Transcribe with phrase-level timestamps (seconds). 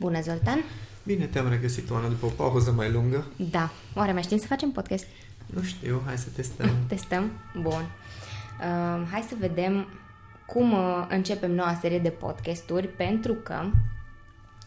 [0.00, 0.64] Bună, Zoltan!
[1.02, 3.26] Bine te-am regăsit, Oana, după o pauză mai lungă.
[3.36, 3.70] Da.
[3.94, 5.06] Oare mai știm să facem podcast?
[5.46, 6.70] Nu știu, hai să testăm.
[6.88, 7.30] Testăm?
[7.60, 7.90] Bun.
[8.60, 9.86] Uh, hai să vedem
[10.46, 13.70] cum uh, începem noua serie de podcasturi, pentru că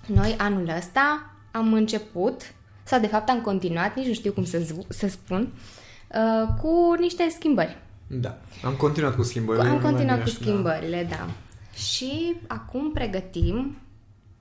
[0.05, 2.53] noi anul ăsta am început,
[2.83, 5.53] sau de fapt am continuat, nici nu știu cum să, să spun,
[6.07, 7.77] uh, cu niște schimbări.
[8.07, 9.67] Da, am continuat cu schimbările.
[9.67, 11.15] Am continuat cu schimbările, da.
[11.15, 11.29] da.
[11.75, 13.77] Și acum pregătim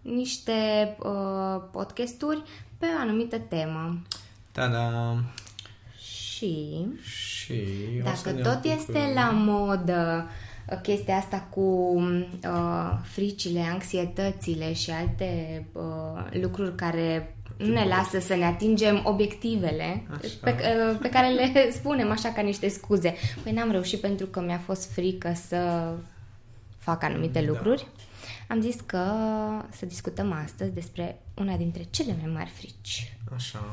[0.02, 0.52] niște
[0.98, 2.42] uh, podcasturi
[2.78, 4.02] pe o anumită temă.
[4.52, 5.16] Da, da.
[5.98, 7.62] Și, și
[8.04, 16.40] dacă tot este la modă uh, chestia asta cu uh, fricile, anxietățile și alte uh,
[16.40, 20.02] lucruri care nu ne lasă să ne atingem obiectivele
[20.40, 20.50] pe,
[20.90, 23.14] uh, pe care le spunem așa ca niște scuze.
[23.42, 25.92] Păi n-am reușit pentru că mi-a fost frică să
[26.78, 27.46] fac anumite da.
[27.46, 27.86] lucruri.
[28.52, 29.04] Am zis că
[29.70, 33.16] să discutăm astăzi despre una dintre cele mai mari frici.
[33.34, 33.64] Așa.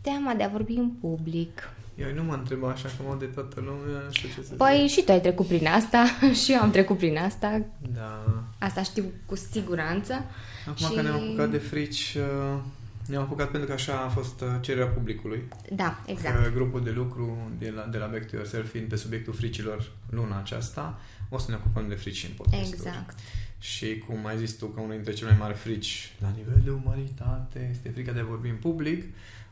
[0.00, 1.70] Teama de a vorbi în public.
[1.94, 4.84] Eu nu mă întreb așa că mă de toată lumea, nu știu ce să Păi
[4.86, 4.98] zic.
[4.98, 6.04] și tu ai trecut prin asta
[6.44, 7.62] și eu am trecut prin asta.
[7.94, 8.42] Da.
[8.58, 10.24] Asta știu cu siguranță.
[10.68, 10.94] Acum și...
[10.94, 12.60] că ne-am apucat de frici, uh,
[13.06, 15.42] ne-am apucat pentru că așa a fost uh, cererea publicului.
[15.72, 16.54] Da, exact.
[16.54, 20.38] Grupul de lucru de la, de la Back to Yourself fiind pe subiectul fricilor luna
[20.38, 23.18] aceasta, o să ne ocupăm de frici în podcast Exact.
[23.58, 26.70] Și cum ai zis tu că unul dintre cele mai mari frici la nivel de
[26.70, 29.04] umanitate este frica de a vorbi în public,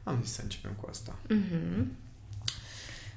[0.02, 1.18] am zis să începem cu asta.
[1.24, 1.84] Mm-hmm.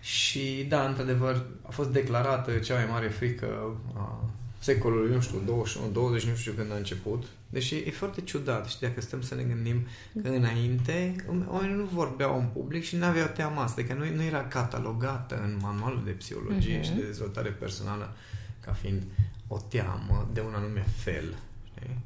[0.02, 4.30] Și da, într-adevăr, a fost declarată cea mai mare frică a
[4.60, 7.23] secolului, nu știu, 21, 20, nu știu când a început.
[7.50, 9.88] Deși e foarte ciudat, și dacă stăm să ne gândim
[10.22, 11.16] că înainte
[11.48, 15.42] oamenii nu vorbeau în public și nu aveau teama asta, că nu, nu era catalogată
[15.44, 16.84] în manualul de psihologie uh-huh.
[16.84, 18.16] și de dezvoltare personală
[18.60, 19.04] ca fiind
[19.52, 21.38] o teamă de un anume fel.
[21.75, 21.97] Știi?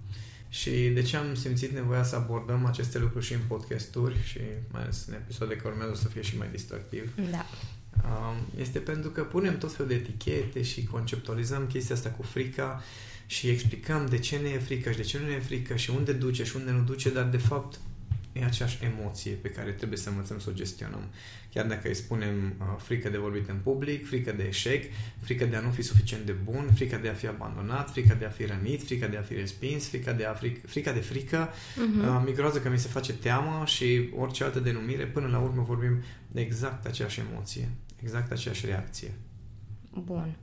[0.50, 4.40] Și de ce am simțit nevoia să abordăm aceste lucruri și în podcasturi și
[4.72, 7.14] mai ales în episoade care urmează să fie și mai distractiv.
[7.32, 7.46] Da.
[8.60, 12.82] Este pentru că punem tot felul de etichete și conceptualizăm chestia asta cu frica
[13.26, 15.90] și explicăm de ce ne e frică și de ce nu ne e frică și
[15.90, 17.80] unde duce și unde nu duce, dar de fapt
[18.34, 21.04] e aceeași emoție pe care trebuie să învățăm să o gestionăm.
[21.54, 24.84] Chiar dacă îi spunem uh, frică de vorbit în public, frică de eșec,
[25.20, 28.26] frică de a nu fi suficient de bun, frică de a fi abandonat, frică de
[28.26, 31.50] a fi rănit, frică de a fi respins, frică de, a fric, frica de frică,
[31.50, 32.08] uh-huh.
[32.08, 36.04] uh, migroază că mi se face teamă și orice altă denumire, până la urmă vorbim
[36.28, 37.70] de exact aceeași emoție,
[38.02, 39.12] exact aceeași reacție.
[40.04, 40.36] Bun.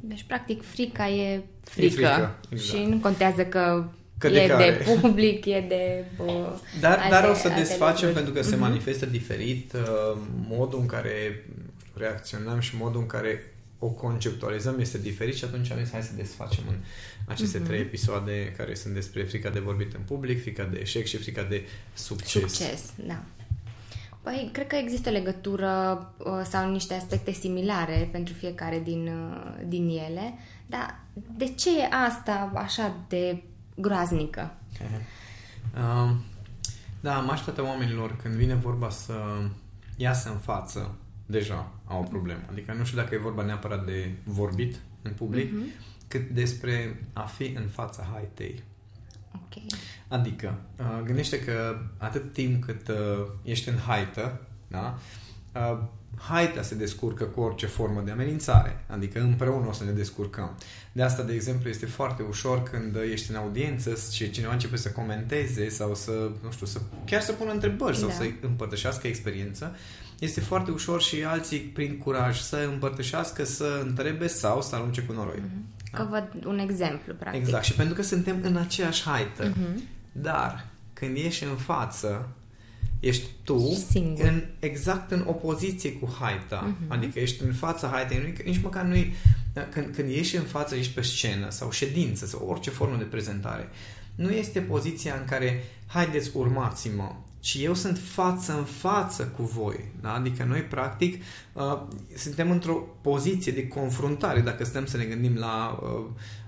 [0.00, 1.86] Deci, practic, frica e frică.
[1.86, 2.76] E frică exact.
[2.76, 3.88] Și nu contează că
[4.18, 4.70] că de e care?
[4.70, 6.04] de public, e de...
[6.18, 8.48] Uh, dar, alte, dar o să desfacem pentru că uh-huh.
[8.48, 8.60] se mhm.
[8.60, 11.44] manifestă diferit uh, modul în care
[11.94, 16.12] reacționăm și modul în care o conceptualizăm este diferit și atunci am zis hai să
[16.16, 16.76] desfacem în
[17.26, 17.66] aceste uh-huh.
[17.66, 21.42] trei episoade care sunt despre frica de vorbit în public, frica de eșec și frica
[21.42, 21.62] de
[21.94, 22.52] succes.
[22.52, 23.22] Succes, da.
[24.22, 25.72] Păi, cred că există legătură
[26.18, 30.34] uh, sau niște aspecte similare pentru fiecare din, uh, din ele,
[30.66, 31.00] dar
[31.36, 33.42] de ce e asta așa de
[33.74, 34.54] groaznică.
[35.74, 36.16] Uh,
[37.00, 39.14] da, majoritatea oamenilor, când vine vorba să
[39.96, 40.94] iasă în față,
[41.26, 42.40] deja au o problemă.
[42.50, 46.06] Adică nu știu dacă e vorba neapărat de vorbit în public, uh-huh.
[46.08, 48.62] cât despre a fi în fața haitei.
[49.44, 49.66] Okay.
[50.08, 54.98] Adică, uh, gândește că atât timp cât uh, ești în haită, da?
[56.14, 60.56] Uh, haita se descurcă cu orice formă de amenințare, adică împreună o să ne descurcăm.
[60.92, 64.90] De asta, de exemplu, este foarte ușor când ești în audiență și cineva începe să
[64.90, 68.14] comenteze sau să, nu știu, să chiar să pună întrebări sau da.
[68.14, 69.76] să împărtășească experiență,
[70.18, 75.12] este foarte ușor și alții, prin curaj, să împărtășească, să întrebe sau să arunce cu
[75.12, 75.38] noroi.
[75.38, 75.92] Mm-hmm.
[75.92, 77.40] Că văd un exemplu, practic.
[77.40, 77.64] Exact.
[77.64, 79.52] Și pentru că suntem în aceeași haită.
[79.52, 79.78] Mm-hmm.
[80.12, 82.28] Dar, când ieși în față,
[83.06, 84.24] ești tu Singur.
[84.24, 86.74] în, exact în opoziție cu haita.
[86.74, 86.88] Uh-huh.
[86.88, 88.96] Adică ești în fața haitei, nu, nici măcar nu
[89.70, 93.68] când, când ieși în față, ești pe scenă sau ședință sau orice formă de prezentare.
[94.14, 99.84] Nu este poziția în care haideți urmați-mă, ci eu sunt față în față cu voi.
[100.00, 100.12] Da?
[100.12, 101.22] Adică noi, practic,
[101.52, 101.80] uh,
[102.16, 106.04] suntem într-o poziție de confruntare, dacă stăm să ne gândim la uh,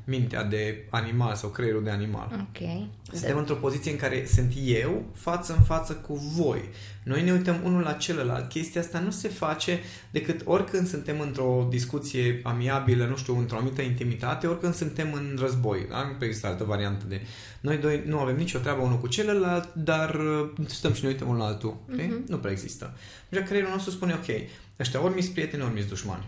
[0.06, 2.48] mintea de animal sau creierul de animal.
[2.48, 2.88] Ok.
[3.12, 3.38] Suntem de...
[3.38, 6.60] într-o poziție în care sunt eu față în față cu voi.
[7.02, 8.48] Noi ne uităm unul la celălalt.
[8.48, 9.80] Chestia asta nu se face
[10.10, 15.86] decât oricând suntem într-o discuție amiabilă, nu știu, într-o anumită intimitate, oricând suntem în război.
[15.90, 16.16] Da?
[16.18, 17.20] Nu există altă variantă de...
[17.60, 21.28] Noi doi nu avem nicio treabă unul cu celălalt, dar uh, stăm și ne uităm
[21.28, 21.76] unul la altul.
[21.90, 22.26] Uh-huh.
[22.26, 22.96] Nu prea există.
[23.28, 24.40] Deci creierul nostru spune, ok,
[24.80, 26.24] ăștia ori mi prieteni, ori mi dușmani.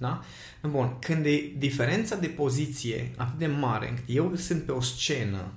[0.00, 0.24] Da?
[0.62, 5.52] Bun, când e diferența de poziție atât de mare, încât eu sunt pe o scenă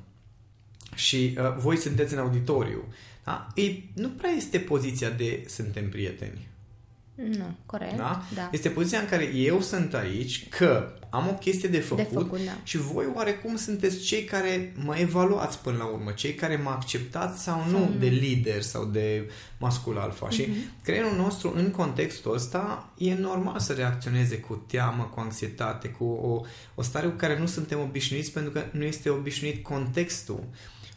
[0.95, 2.93] și uh, voi sunteți în auditoriu,
[3.23, 3.47] da?
[3.55, 6.47] Ei, nu prea este poziția de suntem prieteni.
[7.15, 7.97] Nu, corect.
[7.97, 8.21] Da?
[8.33, 8.49] da.
[8.51, 12.39] Este poziția în care eu sunt aici, că am o chestie de făcut, De făcut,
[12.45, 12.51] da.
[12.63, 17.43] și voi oarecum sunteți cei care mă evaluați până la urmă, cei care mă acceptați
[17.43, 17.95] sau nu Sau nu.
[17.99, 19.29] de lider sau de
[19.59, 20.29] mascul alfa.
[20.29, 20.57] Și Mhm.
[20.83, 26.41] creierul nostru în contextul ăsta e normal să reacționeze cu teamă, cu anxietate, cu o,
[26.75, 30.43] o stare cu care nu suntem obișnuiți pentru că nu este obișnuit contextul.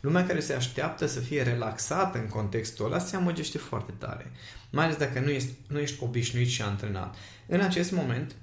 [0.01, 4.33] Lumea care se așteaptă să fie relaxată în contextul ăla se amăgește foarte tare.
[4.71, 7.15] Mai ales dacă nu ești, nu ești obișnuit și antrenat.
[7.47, 8.35] În acest moment,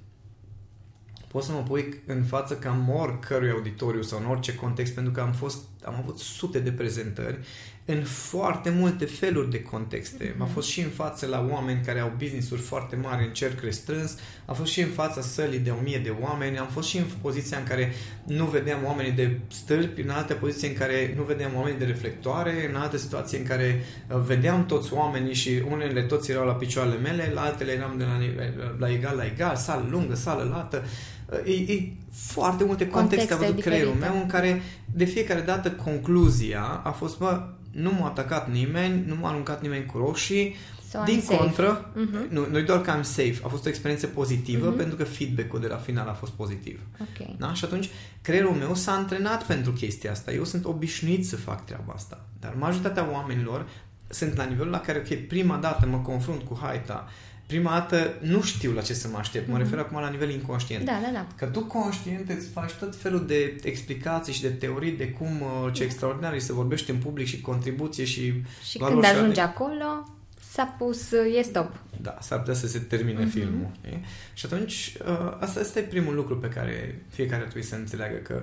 [1.34, 5.20] pot să mă pui în față cam oricărui auditoriu sau în orice context, pentru că
[5.20, 7.38] am, fost, am avut sute de prezentări
[7.86, 10.30] în foarte multe feluri de contexte.
[10.34, 10.42] Mhm.
[10.42, 14.16] Am fost și în față la oameni care au business-uri foarte mari în cerc restrâns,
[14.44, 17.04] am fost și în fața sălii de o mie de oameni, am fost și în
[17.22, 17.92] poziția în care
[18.24, 22.68] nu vedeam oamenii de stâlpi, în alte poziții în care nu vedeam oamenii de reflectoare,
[22.68, 26.96] în alte situații în care uh, vedeam toți oamenii și unele toți erau la picioarele
[26.96, 30.82] mele, la altele eram de la, nivel- la egal la egal, sală lungă, sală lată.
[30.84, 30.88] Uh,
[31.44, 34.14] E, e foarte multe contexte a Contexte văzut creierul diferite.
[34.14, 34.62] meu în care
[34.94, 39.86] de fiecare dată concluzia a fost, bă, nu m-a atacat nimeni, nu m-a aruncat nimeni
[39.86, 40.54] cu roșii,
[40.90, 41.36] So, I'm din safe.
[41.36, 42.26] contră, Mhm.
[42.30, 44.76] nu, nu doar că am safe, a fost o experiență pozitivă Mhm.
[44.76, 46.80] pentru că feedback-ul de la final a fost pozitiv.
[47.00, 47.36] Ok.
[47.38, 47.52] Da?
[47.54, 47.88] Și atunci
[48.22, 50.32] creierul meu s-a antrenat pentru chestia asta.
[50.32, 52.24] Eu sunt obișnuit să fac treaba asta.
[52.40, 53.66] Dar majoritatea oamenilor
[54.08, 57.08] sunt la nivelul la care, ok, prima dată mă confrunt cu haita,
[57.46, 59.46] prima dată nu știu la ce să mă aștept.
[59.48, 59.62] Mă Mhm.
[59.62, 60.84] refer acum la nivel inconștient.
[60.84, 61.26] Da, da, da.
[61.36, 65.72] Că tu conștient îți faci tot felul de explicații și de teorii de cum uh,
[65.72, 68.32] ce extraordinar e să vorbești în public și contribuție și
[68.68, 70.08] Și valori când și ajungi alte- acolo,
[70.52, 71.72] s-a pus, e stop.
[72.00, 73.28] Da, s-ar putea să se termine Mhm.
[73.30, 73.70] filmul.
[73.90, 73.96] E?
[74.34, 78.42] Și atunci, uh, asta, asta e primul lucru pe care fiecare trebuie să înțeleagă că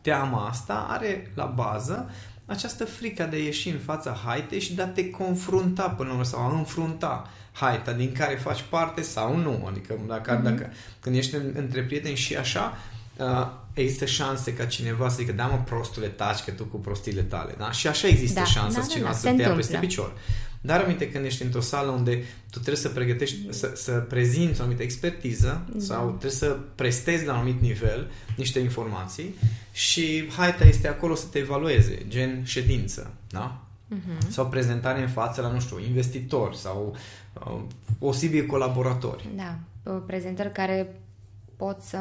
[0.00, 2.10] teama asta are la bază
[2.46, 6.14] această frică de a ieși în fața haitei și de a te confrunta până la
[6.14, 7.30] urmă sau a înfrunta
[7.60, 9.64] haita din care faci parte sau nu.
[9.68, 10.42] Adică dacă, Mhm.
[10.42, 12.76] dacă când ești în, între prieteni și așa,
[13.16, 17.22] uh, există șanse ca cineva să zică, da mă prostule, taci că tu cu prostiile
[17.22, 17.54] tale.
[17.58, 17.70] Da?
[17.70, 19.56] Și așa există Da, șansa da, să da, cineva da, să se te ia întâmplă.
[19.56, 20.12] peste picior.
[20.60, 22.12] Dar aminte când ești într-o sală unde
[22.50, 25.84] tu trebuie să pregătești, să, să prezinți o anumită expertiză Da.
[25.84, 29.34] sau trebuie să prestezi la un anumit nivel niște informații
[29.72, 33.60] și haita este acolo să te evalueze, gen ședință, da?
[33.88, 34.30] Mhm.
[34.30, 36.98] Sau prezentare în față la, nu știu, investitori sau uh,
[37.98, 39.28] posibili colaboratori.
[39.36, 39.58] Da,
[39.92, 41.00] uh, prezentări care
[41.56, 41.98] pot să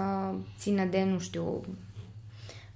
[0.60, 1.62] țină de, nu știu,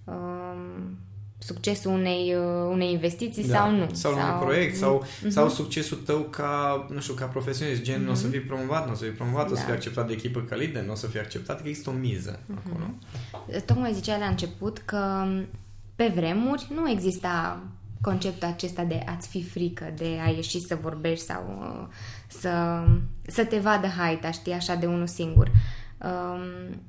[0.04, 0.98] um,
[1.38, 3.56] succesul unei, uh, unei investiții Da.
[3.56, 3.88] sau nu.
[3.92, 5.30] Sau, sau un proiect, sau, Mhm.
[5.30, 8.92] sau succesul tău ca, nu știu, ca profesionist, gen, nu o să fii promovat, nu
[8.92, 9.62] o să fii promovat, o să Da.
[9.66, 12.40] fii acceptat de echipă ca lider, nu o să fii acceptat, că există o miză
[12.66, 12.84] acolo.
[13.66, 15.26] Tocmai zicea la început că
[15.96, 17.64] pe vremuri nu exista
[18.02, 21.88] conceptul acesta de a-ți fi frică, de a ieși să vorbești sau uh,
[22.28, 22.84] să,
[23.28, 25.52] să te vadă haita, știi, așa de unul singur.
[26.02, 26.82] Um,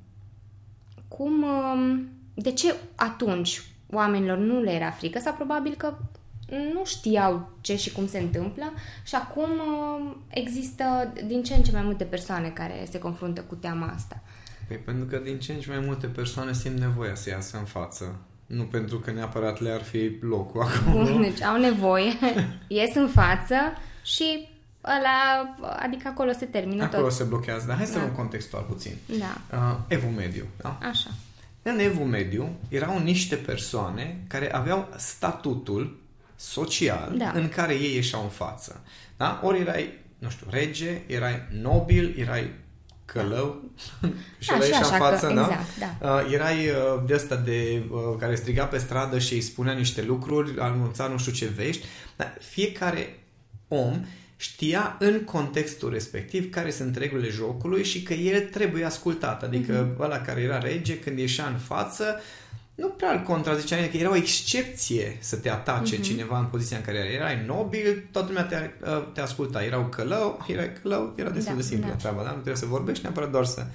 [1.08, 3.62] cum, um, de ce atunci
[3.92, 5.96] oamenilor nu le era frică sau probabil că
[6.72, 8.72] nu știau ce și cum se întâmplă
[9.04, 13.54] și acum um, există din ce în ce mai multe persoane care se confruntă cu
[13.54, 14.22] teama asta.
[14.68, 17.64] Păi pentru că din ce în ce mai multe persoane simt nevoia să iasă în
[17.64, 18.20] față.
[18.50, 21.02] Nu pentru că neapărat le-ar fi locul acolo.
[21.04, 22.12] Bun, deci au nevoie,
[22.68, 23.54] ies în față
[24.04, 24.48] și
[24.84, 27.12] ăla, adică acolo se termină Acolo tot.
[27.12, 27.66] se blochează.
[27.66, 27.98] Dar hai să Da.
[28.00, 28.92] luăm contextual puțin.
[29.18, 30.44] Da, Uh, evul mediu.
[30.62, 30.78] Da?
[30.82, 31.10] așa.
[31.62, 35.98] În evul mediu erau niște persoane care aveau statutul
[36.36, 37.30] social Da.
[37.34, 38.80] în care ei ieșeau în față.
[39.16, 39.40] Da?
[39.44, 42.50] Ori erai, nu știu, rege, erai nobil, erai
[43.12, 43.70] călău
[44.38, 45.40] și Da, erai și ieșea așa în față, că- da?
[45.40, 46.14] exact, da.
[46.14, 50.02] Uh, erai uh, de ăsta de, uh, care striga pe stradă și îi spunea niște
[50.02, 51.86] lucruri, anunța nu știu ce vești,
[52.16, 53.18] dar fiecare
[53.68, 54.04] om
[54.36, 59.42] știa în contextul respectiv care sunt regulile jocului și că el trebuie ascultat.
[59.42, 59.94] Adică Mhm.
[59.96, 60.00] mm-hmm.
[60.04, 62.20] ăla care era rege, când ieșea în față,
[62.80, 66.00] nu prea îl contrazicea nimeni, că era o excepție să te atace Mhm.
[66.02, 66.06] mm-hmm.
[66.06, 67.08] cineva în poziția în care era.
[67.08, 69.64] Erai nobil, toată lumea te, uh, te asculta.
[69.64, 71.94] Erau călău, erai călău, era destul Da, de simplă da.
[71.94, 72.26] treaba, da?
[72.28, 73.66] Nu trebuie să vorbești, neapărat doar să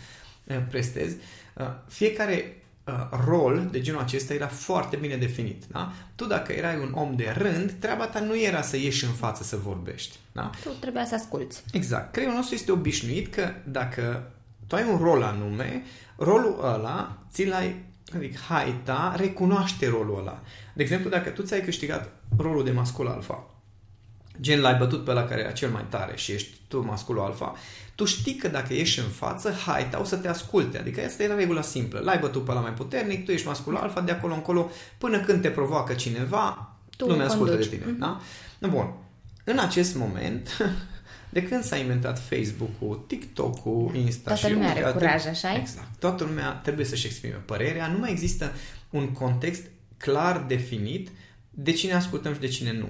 [0.44, 1.16] uh, prestezi.
[1.54, 2.94] Uh, Fiecare uh,
[3.26, 5.64] rol de genul acesta era foarte bine definit.
[5.72, 5.92] Da?
[6.16, 9.44] Tu dacă erai un om de rând, treaba ta nu era să ieși în față
[9.44, 10.16] să vorbești.
[10.32, 10.50] Da?
[10.64, 11.64] Tu trebuia să asculți.
[11.72, 12.12] Exact.
[12.12, 14.32] Creierul nostru este obișnuit că dacă
[14.68, 15.84] tu ai un rol anume,
[16.18, 17.84] rolul ăla ți l-ai,
[18.16, 20.42] adică haita, recunoaște rolul ăla.
[20.74, 23.50] De exemplu, dacă tu ți-ai câștigat rolul de mascul alfa,
[24.42, 27.54] gen l-ai bătut pe la care era cel mai tare și ești tu masculul alfa,
[27.96, 30.78] tu știi că dacă ieși în față, haita o să te asculte.
[30.78, 32.00] Adică asta era regula simplă.
[32.00, 35.42] L-ai bătut pe la mai puternic, tu ești masculul alfa, de acolo încolo, până când
[35.42, 37.70] te provoacă cineva, Tu lumea ascultă conduci.
[37.70, 37.92] de tine.
[37.94, 38.00] Mm-hmm.
[38.60, 38.68] Da?
[38.70, 38.94] Bun.
[39.44, 40.50] În acest moment,
[41.36, 45.56] de când s-a inventat Facebook-ul, TikTok-ul, Insta Toată și lumea multe are alte- curaj, așa
[45.56, 46.00] Exact.
[46.00, 47.88] Toată lumea trebuie să-și exprime părerea.
[47.88, 48.52] Nu mai există
[48.90, 49.64] un context
[49.98, 51.10] clar definit
[51.50, 52.88] de cine ascultăm și de cine nu.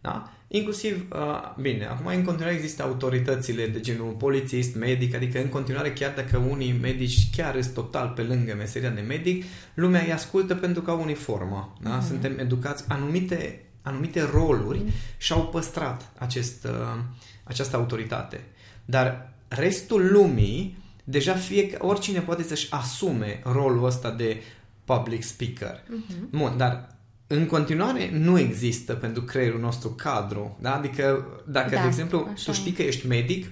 [0.00, 0.32] Da?
[0.48, 5.92] Inclusiv, uh, bine, acum în continuare există autoritățile de genul polițist, medic, adică în continuare
[5.92, 10.54] chiar dacă unii medici chiar sunt total pe lângă meseria de medic, lumea îi ascultă
[10.54, 11.76] pentru că au uniformă.
[11.82, 12.00] Da?
[12.00, 14.82] Suntem educați anumite, anumite roluri
[15.16, 17.00] și-au păstrat acest, uh,
[17.48, 18.44] această autoritate.
[18.84, 24.42] Dar restul lumii, deja fie, oricine poate să-și asume rolul ăsta de
[24.84, 25.82] public speaker.
[26.30, 30.58] Bun, dar în continuare nu există pentru creierul nostru cadru.
[30.60, 30.74] Da?
[30.74, 32.54] Adică dacă, Da, de exemplu, așa tu e.
[32.60, 33.50] știi că ești medic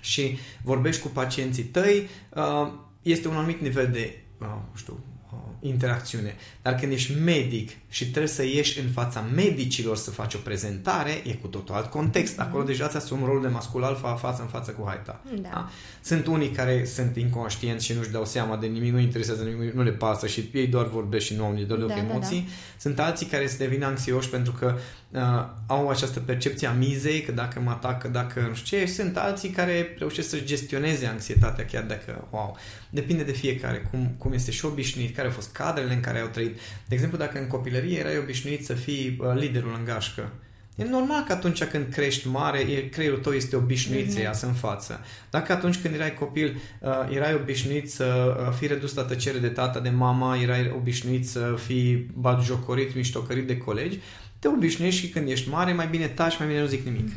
[0.00, 5.38] și vorbești cu pacienții tăi, uh, este un anumit nivel de, uh, nu știu, uh,
[5.60, 6.34] interacțiune.
[6.62, 11.22] Dar când ești medic și trebuie să ieși în fața medicilor să faci o prezentare,
[11.26, 12.40] e cu totul alt context.
[12.40, 15.20] Acolo deja ți asumi rolul de mascul alfa față în față cu haita.
[15.42, 15.68] Da.
[16.02, 19.82] Sunt unii care sunt inconștienți și nu-și dau seama de nimic, nu interesează nimic, nu
[19.82, 22.48] le pasă și ei doar vorbesc și nu au deloc Da, da, emoții.
[22.78, 24.78] Sunt alții care se devin anxioși pentru că
[25.10, 25.20] uh,
[25.66, 28.86] au această percepție a mizei, că dacă mă atacă, dacă nu știu ce.
[28.86, 32.56] Sunt alții care reușesc să gestioneze anxietatea chiar dacă, wow,
[32.90, 36.28] depinde de fiecare, cum, cum este și obișnuit, care au fost cadrele în care au
[36.28, 36.58] trăit.
[36.86, 40.32] De exemplu, dacă în copilărie erai obișnuit să fii uh, liderul în gașcă,
[40.80, 44.52] E normal că atunci când crești mare, e- creierul tău este obișnuit să iasă în
[44.52, 45.00] față.
[45.30, 49.48] Dacă atunci când erai copil, uh, erai obișnuit să uh, fii redus la tăcere de
[49.48, 53.98] tata, de mama, erai obișnuit să fii batjocorit, miștocărit de colegi,
[54.38, 57.08] te obișnuiești și când ești mare, mai bine taci, mai bine nu zic nimic.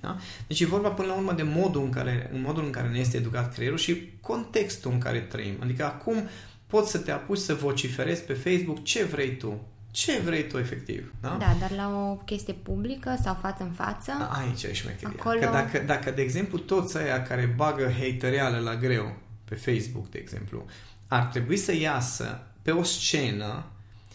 [0.00, 0.16] Da?
[0.46, 2.98] Deci e vorba până la urmă de modul în care, în modul în care ne
[2.98, 5.54] este educat creierul și contextul în care trăim.
[5.62, 6.28] Adică acum
[6.72, 9.60] poți să te apuci să vociferezi pe Facebook ce vrei tu.
[9.90, 11.12] Ce vrei tu efectiv.
[11.20, 11.36] Da?
[11.38, 15.08] Da, dar la o chestie publică sau față în față, Aici e șmecheria.
[15.18, 20.10] Acolo- Că dacă, dacă, de exemplu, toți aia care bagă hatereală la greu pe Facebook,
[20.10, 20.64] de exemplu,
[21.08, 23.64] ar trebui să iasă pe o scenă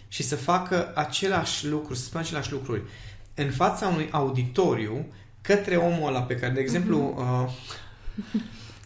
[0.07, 2.81] și să facă același lucru, să spună același lucruri
[3.35, 5.05] în fața unui auditoriu
[5.41, 7.51] către omul ăla pe care, de exemplu, uh,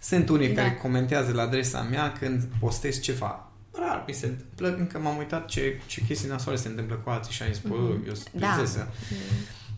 [0.01, 0.61] sunt unii Da.
[0.61, 3.50] care comentează la adresa mea când postez ceva.
[3.71, 7.33] Rar mi se întâmplă, încă m-am uitat ce, ce chestii nasoale se întâmplă cu alții
[7.33, 7.75] și am zis, bă,
[8.07, 8.47] eu sunt Da.
[8.47, 8.87] prințesă.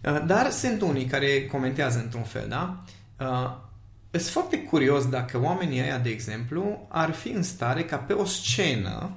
[0.05, 2.83] Uh, Dar sunt unii care comentează într-un fel, da?
[3.19, 3.55] Uh,
[4.11, 8.25] Sunt foarte curios dacă oamenii ăia, de exemplu, ar fi în stare ca pe o
[8.25, 9.11] scenă,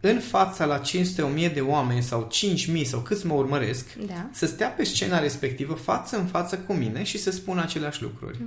[0.00, 4.28] în fața la 500-1000 de oameni sau 5000 sau câți mă urmăresc, Da.
[4.32, 8.38] să stea pe scena respectivă față în față cu mine și să spună aceleași lucruri.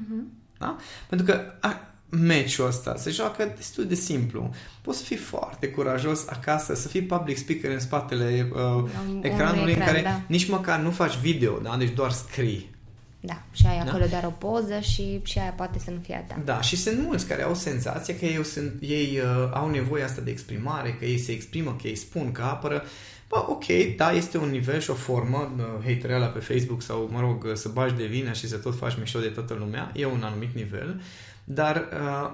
[0.58, 0.78] Da?
[1.10, 4.54] Pentru că a, meciul ăsta se joacă destul de simplu.
[4.82, 9.62] Poți să fii foarte curajos acasă, să fii public speaker în spatele uh, Un- ecranului
[9.62, 10.22] unui în ecran, care da.
[10.28, 11.76] nici măcar nu faci video, da?
[11.78, 12.74] deci doar scrii.
[13.20, 13.90] Da, și ai Da?
[13.90, 16.42] acolo doar o poză și, și aia poate să nu fie a ta.
[16.46, 20.22] Da, și sunt mulți care au senzația că ei, sunt, ei uh, au nevoie asta
[20.22, 22.84] de exprimare, că ei se exprimă, că ei spun, că apără.
[23.28, 23.66] Bă, ok,
[23.98, 27.54] da, este un nivel și o formă, uh, hatereala pe Facebook sau, mă rog, uh,
[27.54, 30.56] să bagi de vină și să tot faci mișto de toată lumea, e un anumit
[30.56, 31.02] nivel,
[31.44, 32.32] dar uh,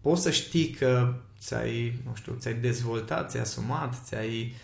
[0.00, 4.54] poți să știi că ți-ai, nu știu, ți-ai dezvoltat, ți-ai asumat, ți-ai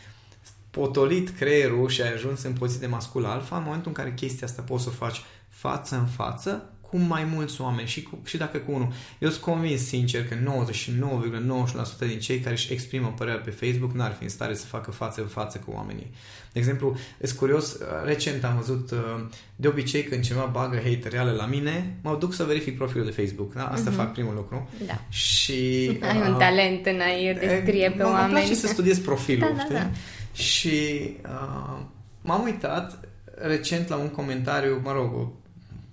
[0.71, 4.47] potolit creierul și ai ajuns în poziție de mascul alfa, în momentul în care chestia
[4.47, 8.37] asta poți să o faci față în față cu mai mulți oameni și, cu, și
[8.37, 8.93] dacă cu unul.
[9.19, 14.14] Eu sunt convins, sincer, că 99,9% din cei care își exprimă părerea pe Facebook n-ar
[14.19, 16.11] fi în stare să facă față în față cu oamenii.
[16.52, 18.90] De exemplu, e curios, recent am văzut,
[19.57, 23.55] de obicei când cineva bagă hatereală la mine, mă duc să verific profilul de Facebook.
[23.55, 23.66] Da?
[23.66, 23.97] Asta uh-huh.
[23.97, 24.69] fac primul lucru.
[24.87, 25.00] Da.
[25.09, 25.52] Și...
[26.11, 28.25] Ai un uh, talent în a-i descrie pe mă, oameni.
[28.25, 29.75] Îmi place să studiez profilul, Da, da, știi?
[29.75, 29.90] da.
[30.33, 31.78] Și uh,
[32.23, 35.28] m-am uitat recent la un comentariu, mă rog, o,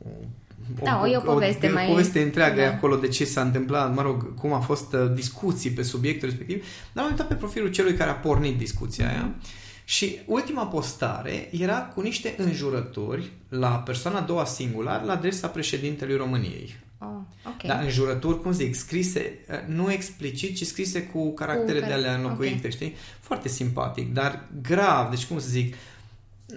[0.06, 0.10] o,
[0.84, 2.67] Da, o- e o poveste o, mai- o poveste întreagă da.
[2.67, 6.65] acolo de ce s-a întâmplat, mă rog, cum a fost uh, discuții pe subiectul respectiv,
[6.93, 9.36] dar am uitat pe profilul celui care a pornit discuția aia
[9.86, 16.15] și ultima postare era cu niște înjurături la persoana a doua singular la adresa președintelui
[16.15, 16.75] României.
[16.98, 17.08] Oh,
[17.48, 17.63] ok.
[17.63, 22.10] Da, înjurături, cum zic, scrise, uh, nu explicit, ci scrise cu caractere Cu de alea
[22.12, 22.72] care- înlocuite, ok.
[22.74, 22.96] știi?
[23.20, 25.75] Foarte simpatic, dar grav, deci cum să zic,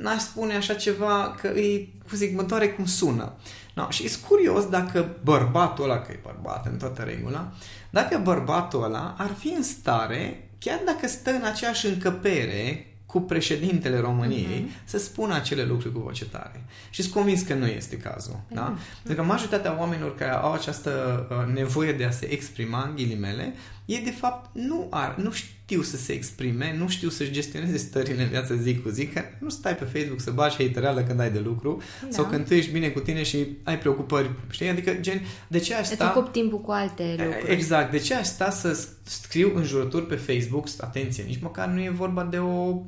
[0.02, 3.32] n-aș spune așa ceva că îi, cum zic, mă doare cum sună.
[3.74, 7.52] No, și e curios dacă bărbatul ăla, că e bărbat în toată regula,
[7.90, 13.98] dacă bărbatul ăla ar fi în stare, chiar dacă stă în aceeași încăpere cu președintele
[13.98, 14.84] României, uh-huh.
[14.84, 16.64] să spună acele lucruri cu voce tare.
[16.90, 18.40] Și sunt convins că nu este cazul.
[18.48, 18.76] Da?
[19.02, 23.54] Pentru că majoritatea oamenilor care au această uh, nevoie de a se exprima, în ghilimele,
[23.84, 27.76] ei de fapt nu, ar, nu, ș- știu să se exprime, nu știu să-și gestioneze
[27.76, 31.20] stările în viața zi cu zi, că nu stai pe Facebook să bagi hatereală când
[31.20, 32.06] ai de lucru da.
[32.10, 34.68] sau când tu ești bine cu tine și ai preocupări, știi?
[34.68, 36.08] Adică, gen, de ce aș sta...
[36.08, 37.52] Îți ocup timpul cu alte lucruri.
[37.52, 41.90] Exact, de ce aș sta să scriu înjurături pe Facebook, atenție, nici măcar nu e
[41.90, 42.82] vorba de o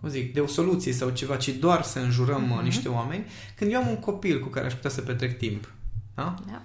[0.00, 2.64] cum zic, de o soluție sau ceva, ci doar să înjurăm uh-huh.
[2.64, 5.72] niște oameni, când eu am un copil cu care aș putea să petrec timp.
[6.14, 6.34] Da?
[6.46, 6.62] da.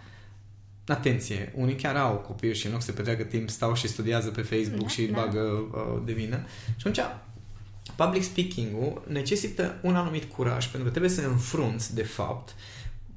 [0.88, 4.42] Atenție, unii chiar au copii și în loc să petreacă timp stau și studiază pe
[4.42, 5.20] Facebook da, și da.
[5.22, 6.46] bagă uh, de vină.
[6.66, 7.00] Și atunci,
[7.96, 12.56] public speaking-ul necesită un anumit curaj, pentru că trebuie să înfrunți, de fapt,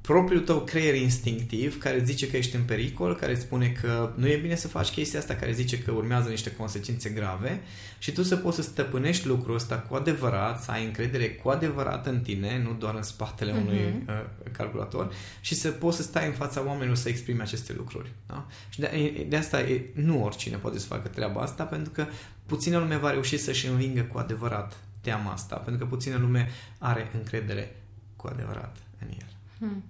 [0.05, 4.37] propriul tău creier instinctiv care zice că ești în pericol, care spune că nu e
[4.37, 7.61] bine să faci chestia asta, care zice că urmează niște consecințe grave
[7.97, 12.07] și tu să poți să stăpânești lucrul ăsta cu adevărat, să ai încredere cu adevărat
[12.07, 13.61] în tine, nu doar în spatele uh-huh.
[13.61, 18.11] unui uh, calculator și să poți să stai în fața oamenilor să exprimi aceste lucruri.
[18.27, 18.47] Da?
[18.69, 22.05] Și de, de asta e, nu oricine poate să facă treaba asta pentru că
[22.45, 27.11] puțină lume va reuși să-și învingă cu adevărat teama asta, pentru că puțină lume are
[27.13, 27.75] încredere
[28.15, 29.27] cu adevărat în el.
[29.59, 29.83] Hmm.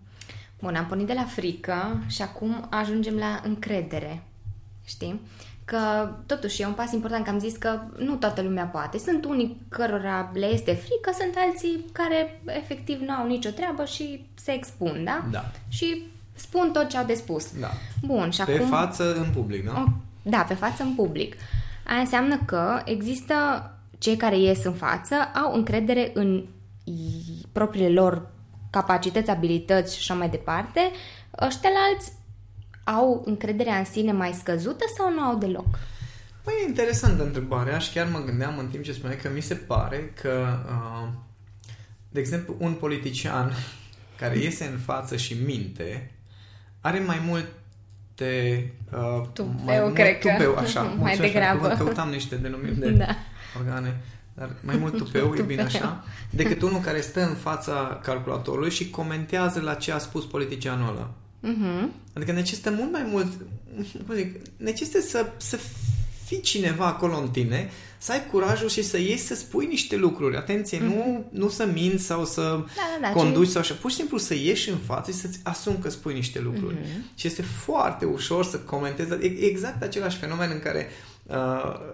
[0.65, 4.23] Bun, am pornit de la frică și acum ajungem la încredere.
[4.85, 5.21] Știi?
[5.65, 8.97] Că totuși e un pas important că am zis că nu toată lumea poate.
[8.97, 14.25] Sunt unii cărora le este frică, sunt alții care efectiv nu au nicio treabă și
[14.33, 15.25] se expun, da?
[15.31, 15.45] Da.
[15.67, 16.03] Și
[16.33, 17.59] spun tot ce au de spus.
[17.59, 17.71] Da.
[18.05, 18.67] Bun, și pe acum...
[18.67, 19.87] față în public, nu?
[20.21, 21.35] Da, pe față în public.
[21.87, 23.35] Aia înseamnă că există
[23.97, 26.45] cei care ies în față, au încredere în
[27.51, 28.33] propriile lor
[28.75, 30.91] capacități, abilități și așa mai departe,
[31.41, 32.11] ăștia alți
[32.83, 35.79] au încrederea în sine mai scăzută sau nu au deloc?
[36.43, 39.55] Păi e interesantă întrebarea și chiar mă gândeam în timp ce spuneai că mi se
[39.55, 41.07] pare că, uh,
[42.09, 43.51] de exemplu, un politician
[44.19, 46.11] care iese în față și minte
[46.81, 50.59] are mai multe uh, tupeu, mai mult, cred tupeu, că.
[50.59, 51.67] așa, mai degrabă.
[51.67, 53.15] Căutam niște denumiri de da.
[53.57, 54.01] organe
[54.35, 58.89] dar mai mult tupeu, e bine așa, decât unul care stă în fața calculatorului și
[58.89, 61.13] comentează la ce a spus politicianul ăla.
[61.43, 61.87] Uh-huh.
[62.13, 63.27] Adică necesită mult mai mult,
[64.05, 65.59] cum zic, necesită să, să
[66.25, 70.35] fii cineva acolo în tine, să ai curajul și să iei să spui niște lucruri.
[70.35, 70.81] Atenție, uh-huh.
[70.81, 72.63] nu, nu să minți sau să da,
[73.01, 73.51] da, da, conduci ce...
[73.51, 73.73] sau așa.
[73.73, 76.75] Pur și simplu să ieși în față și să-ți asumi că spui niște lucruri.
[76.75, 77.15] Uh-huh.
[77.15, 81.14] Și este foarte ușor să comentezi exact același fenomen în care Uh,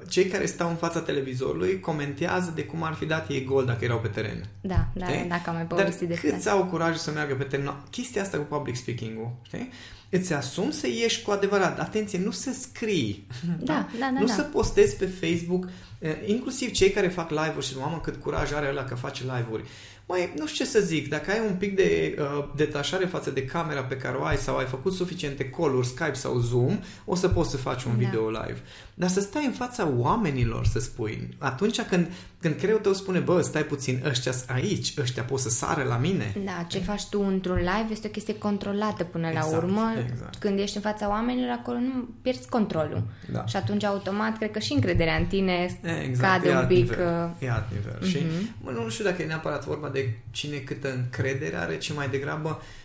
[0.07, 3.85] cei care stau în fața televizorului comentează de cum ar fi dat ei gol dacă
[3.85, 4.45] erau pe teren.
[4.61, 5.25] Da, da, știi?
[5.29, 7.65] dacă am mai povestit de cât au curajul să meargă pe teren?
[7.65, 9.69] No, chestia asta cu public speaking-ul, știi?
[10.09, 11.79] Îți asumi să ieși cu adevărat.
[11.79, 13.27] Atenție, nu să scrii.
[13.59, 14.19] Da, da, da.
[14.19, 14.33] nu da.
[14.33, 15.63] să postezi pe Facebook,
[15.99, 19.63] uh, inclusiv cei care fac live-uri și mamă cât curaj are ăla că face live-uri
[20.11, 23.45] mai, nu știu ce să zic, dacă ai un pic de uh, detașare față de
[23.45, 27.27] camera pe care o ai sau ai făcut suficiente call Skype sau Zoom, o să
[27.27, 27.97] poți să faci un da.
[27.97, 28.61] video live.
[29.01, 32.07] Dar să stai în fața oamenilor să spui, atunci când,
[32.39, 36.35] când creierul tău spune, bă, stai puțin, ăștia aici, ăștia pot să sară la mine.
[36.45, 39.93] Da, ce faci tu într-un live este o chestie controlată până exact, la urmă.
[40.09, 40.35] Exact.
[40.35, 43.03] Când ești în fața oamenilor, acolo nu pierzi controlul.
[43.31, 43.45] Da.
[43.45, 46.89] Și atunci, automat, cred că și încrederea în tine exact, cade un pic...
[46.89, 47.35] Nivel.
[47.39, 47.97] E alt nivel.
[47.97, 48.09] Uh-huh.
[48.09, 48.25] Și
[48.61, 52.49] mă, nu știu dacă e neapărat vorba de cine câtă încredere are, ci mai degrabă
[52.49, 52.80] uh,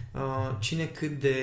[0.59, 1.35] cine cât de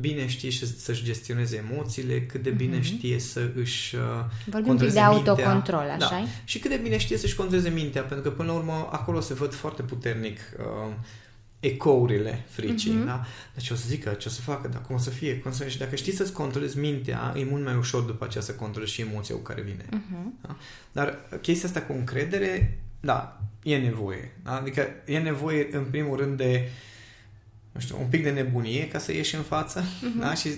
[0.00, 2.82] bine știe să-și gestioneze emoțiile, cât de bine uh-huh.
[2.82, 4.00] știe să își uh,
[4.46, 5.06] Vorbim de mintea.
[5.06, 6.24] autocontrol, așa da.
[6.44, 9.34] Și cât de bine știe să-și controleze mintea, pentru că până la urmă acolo se
[9.34, 10.94] văd foarte puternic uh,
[11.60, 13.06] ecourile fricii, uh-huh.
[13.06, 13.24] da?
[13.54, 15.68] Deci o să zică ce o să facă, dar cum o să fie, cum să...
[15.68, 19.00] și dacă știi să-ți controlezi mintea, e mult mai ușor după aceea să controlezi și
[19.00, 19.84] emoția cu care vine.
[19.84, 20.40] Uh-huh.
[20.40, 20.56] Da?
[20.92, 24.32] Dar chestia asta cu încredere, da, e nevoie.
[24.42, 24.56] Da?
[24.56, 26.68] Adică e nevoie, în primul rând, de
[27.78, 30.20] nu știu, un pic de nebunie ca să ieși în față uh-huh.
[30.20, 30.34] da?
[30.34, 30.48] și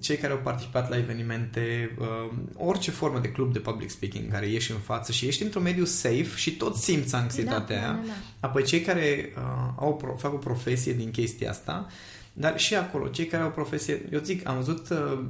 [0.00, 4.30] cei care au participat la evenimente, uh, orice formă de club de public speaking în
[4.30, 7.92] care ieși în față și ești într-un mediu safe și tot simți anxietatea da, aia.
[7.92, 8.06] Da, da,
[8.40, 8.46] da.
[8.48, 9.42] Apoi cei care uh,
[9.76, 11.86] au, fac o profesie din chestia asta,
[12.32, 15.24] dar și acolo, cei care au o profesie, eu zic, am văzut uh,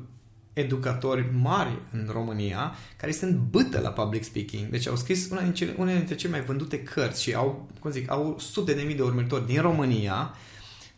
[0.53, 4.69] educatori mari în România care sunt bâtă la public speaking.
[4.71, 8.11] Deci au scris una dintre, una dintre cele mai vândute cărți și au, cum zic,
[8.11, 10.35] au sute de mii de urmăritori din România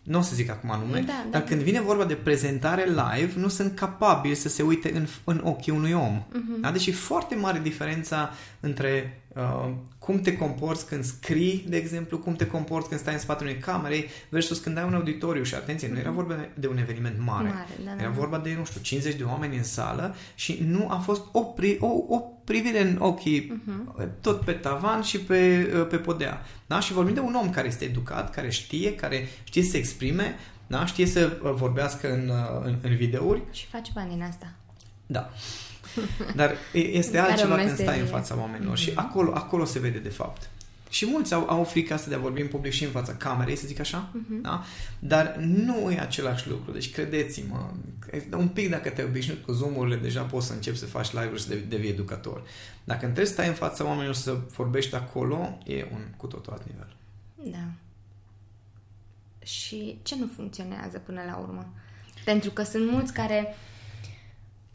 [0.09, 1.29] nu o să zic acum nume, da, da.
[1.31, 5.41] dar când vine vorba de prezentare live, nu sunt capabili să se uite în, în
[5.45, 6.23] ochii unui om.
[6.23, 6.61] Uh-huh.
[6.61, 6.71] Da?
[6.71, 12.35] Deci e foarte mare diferența între uh, cum te comporți când scrii, de exemplu, cum
[12.35, 15.89] te comporți când stai în spatele unei camere versus când ai un auditoriu și atenție,
[15.89, 15.93] uh-huh.
[15.93, 16.19] nu era mhm.
[16.19, 18.03] vorba de un eveniment mare, mare da, da.
[18.03, 21.41] era vorba de, nu știu, 50 de oameni în sală și nu a fost o,
[21.41, 24.09] pri, o, o privire în ochii uh-huh.
[24.21, 26.43] tot pe tavan și pe, uh, pe podea.
[26.67, 26.81] Da?
[26.81, 30.37] Și vorbim de un om care este educat, care știe, care știe să se exprime,
[30.67, 30.87] da?
[30.87, 33.43] știe să uh, vorbească în, uh, în, în videouri.
[33.51, 34.53] Și face bani din asta.
[35.07, 35.31] Da.
[36.35, 38.11] Dar este Care altceva o când stai în meserie.
[38.11, 38.99] fața oamenilor și Mhm.
[38.99, 40.49] acolo, acolo se vede de fapt.
[40.91, 43.57] Și mulți au, au frica asta de a vorbi în public și în fața camerei,
[43.57, 44.41] să zic așa, Mhm.
[44.43, 44.65] da?
[44.99, 46.73] dar nu e același lucru.
[46.73, 47.71] Deci credeți-mă,
[48.37, 51.47] un pic dacă te obișnuit cu zoom deja poți să începi să faci live-uri și
[51.47, 52.43] să devii educator.
[52.85, 56.63] Dacă trebuie să stai în fața oamenilor să vorbești acolo, e un cu totul alt
[56.67, 56.97] nivel.
[57.53, 57.69] Da.
[59.47, 61.67] Și ce nu funcționează până la urmă?
[62.25, 63.55] Pentru că sunt mulți care,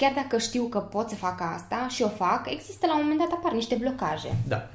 [0.04, 3.20] chiar dacă știu că pot să fac asta și o fac, există la un moment
[3.20, 4.36] dat apar niște blocaje.
[4.48, 4.70] Da.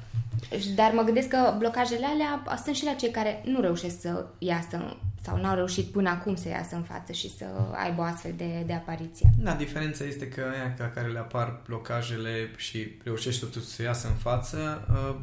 [0.75, 4.97] Dar mă gândesc că blocajele alea sunt și la cei care nu reușesc să iasă
[5.21, 7.45] sau n-au reușit până acum să iasă în față și să
[7.83, 9.29] aibă o astfel de, de apariție.
[9.39, 14.07] Da, diferența este că aia ca care le apar blocajele și reușești totuși să iasă
[14.07, 15.15] în față, uh,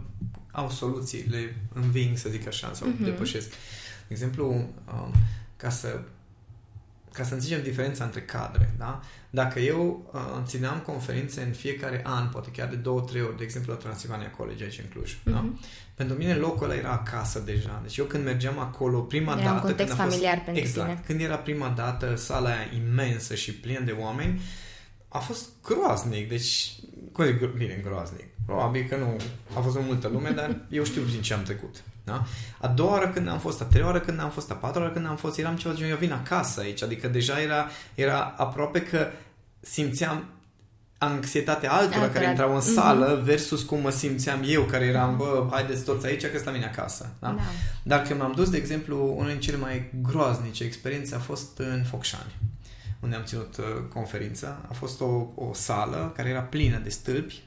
[0.52, 2.96] au soluții, le înving, să zic așa, sau Mhm.
[3.02, 3.04] uh-huh.
[3.04, 3.48] depășesc.
[3.48, 3.56] De
[4.08, 5.12] exemplu, um,
[5.56, 6.00] ca să
[7.16, 9.00] ca să înțelegem diferența între cadre, da?
[9.30, 13.44] Dacă eu uh, țineam conferințe în fiecare an, poate chiar de două, trei ori, de
[13.44, 15.32] exemplu la Transilvania College aici în Cluj, uh-huh.
[15.32, 15.40] da?
[15.40, 15.60] Mhm.
[15.94, 17.80] Pentru mine locul ăla era acasă deja.
[17.82, 19.54] Deci eu când mergeam acolo prima Era dată...
[19.54, 21.02] un context când a fost, familiar pentru exact, tine.
[21.06, 24.40] Când era prima dată sala aia imensă și plină de oameni,
[25.08, 26.28] a fost groaznic.
[26.28, 26.72] Deci,
[27.12, 28.26] cum zic, bine, groaznic.
[28.46, 29.16] Probabil că nu
[29.56, 31.82] a fost multă lume, dar eu știu prin ce am trecut.
[32.04, 32.24] Da?
[32.60, 34.92] A doua oară când am fost, a treia oară când am fost, a patra oară
[34.92, 36.82] când am fost, eram ceva de genul, eu vin acasă aici.
[36.82, 39.06] Adică deja era, era aproape că
[39.60, 40.24] simțeam
[40.98, 42.12] anxietatea altora Altora.
[42.12, 42.72] care intrau în Mhm.
[42.72, 46.50] sală versus cum mă simțeam eu care eram, bă, haideți toți aici că sunt la
[46.50, 47.08] mine acasă.
[47.18, 47.28] Da?
[47.28, 47.42] Da.
[47.82, 51.84] Dar când m-am dus, de exemplu, una din cele mai groaznice experiențe a fost în
[51.90, 52.36] Focșani,
[53.00, 54.56] unde am ținut uh, conferința.
[54.68, 57.42] A fost o, o sală care era plină de stâlpi.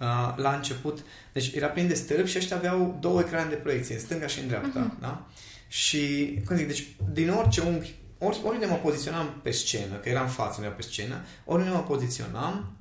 [0.00, 0.98] Uh, la început,
[1.32, 4.40] deci era plin de stâlpi și ăștia aveau două ecrane de proiecție, în stânga și
[4.40, 4.94] în dreapta.
[4.96, 5.00] Uh-huh.
[5.00, 5.26] Da?
[5.68, 10.22] Și, cum zic, deci din orice unghi, ori, oriunde mă poziționam pe scenă, că eram
[10.22, 12.72] în față, nu era pe scenă, oriunde mă poziționam,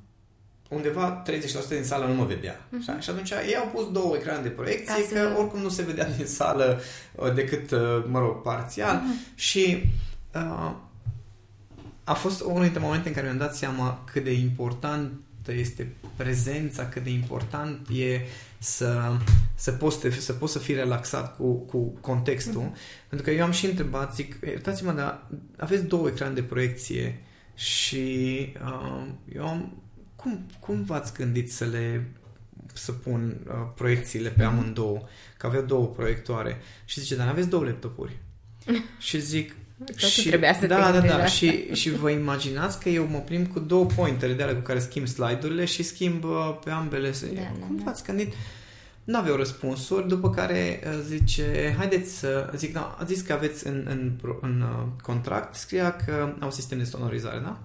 [0.69, 1.30] undeva 30%
[1.69, 2.56] din sală nu mă vedea.
[2.67, 2.99] Uh-huh.
[3.02, 5.82] Și atunci ei au pus două ecrane de proiecție, Ca să- că oricum nu se
[5.84, 6.80] vedea din sală
[7.15, 9.02] uh, decât, uh, mă rog, parțial.
[9.02, 9.36] Uh-huh.
[9.36, 9.84] Și
[10.36, 10.71] uh,
[12.04, 15.12] a fost unul dintre momente în care mi-am dat seama cât de importantă
[15.52, 18.22] este prezența, cât de important e
[18.60, 19.18] să,
[19.56, 22.72] să, poți, să, să poți să fii relaxat cu, cu contextul.
[22.72, 23.08] Mm-hmm.
[23.10, 25.28] Pentru că eu am și întrebat, zic, iertați-mă, dar
[25.58, 27.22] aveți două ecrane de proiecție
[27.56, 28.06] și
[28.66, 29.82] uh, eu am,
[30.16, 32.12] cum, cum v-ați gândit să le
[32.74, 35.02] să pun uh, proiecțiile pe amândouă,
[35.38, 38.18] că aveau două proiectoare și zice, dar aveți două laptopuri.
[39.08, 42.10] și zic, Tot și, trebuia să da, te da, gândești da, la și, și vă
[42.10, 45.84] imaginați că eu mă plimb cu două pointere de alea cu care schimb slide-urile și
[45.84, 47.10] schimb uh, pe ambele.
[47.10, 47.84] Da, da, Cum da.
[47.86, 48.34] v-ați gândit?
[49.04, 53.67] Nu aveau răspunsuri, după care uh, zice, haideți să, zic, da, a zis că aveți
[53.67, 57.60] în, în, pro- în uh, contract, scria că au sistem de sonorizare, da?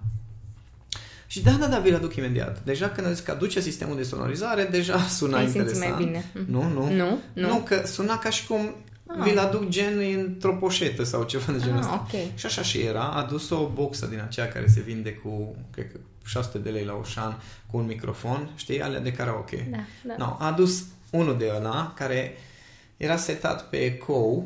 [1.27, 2.63] Și da, da, da, vi-l aduc imediat.
[2.63, 5.93] Deja când a zis că aduce sistemul de sonorizare, deja suna Ai simțit interesant.
[5.95, 6.25] mai bine.
[6.33, 6.51] Mhm.
[6.51, 6.93] Nu, nu.
[6.95, 7.17] Nu?
[7.33, 7.47] Nu?
[7.47, 8.75] Nu, că suna ca și cum
[9.17, 9.23] Ah.
[9.23, 11.93] vi-l aduc gen într-o poșetă sau ceva de genul Ah, ăsta.
[12.13, 12.37] ok.
[12.37, 13.01] Și așa și era.
[13.01, 16.85] A adus o boxă din aceea care se vinde cu, cred că, 600 de lei
[16.85, 17.41] la Oșan
[17.71, 19.67] cu un microfon, știi, alea de karaoke.
[19.71, 20.15] Da, da.
[20.17, 22.37] No, a adus unul de ăla care
[22.97, 24.43] era setat pe eco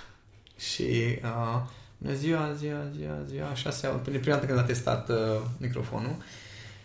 [0.72, 1.60] și uh,
[1.98, 4.10] bună ziua, ziua, ziua, ziua, așa se aude.
[4.18, 5.16] Prima dată când a testat uh,
[5.58, 6.16] microfonul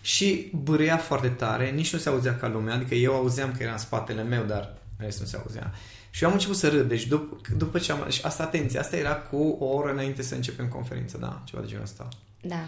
[0.01, 3.71] și bârea foarte tare, nici nu se auzea ca lumea, adică eu auzeam că era
[3.71, 5.71] în spatele meu, dar restul nu se auzea.
[6.15, 8.05] Și eu am început să râd, deci după, după ce am...
[8.09, 11.67] Și asta, atenție, asta era cu o oră înainte să începem conferința, da, ceva de
[11.67, 12.07] genul ăsta.
[12.41, 12.63] Da.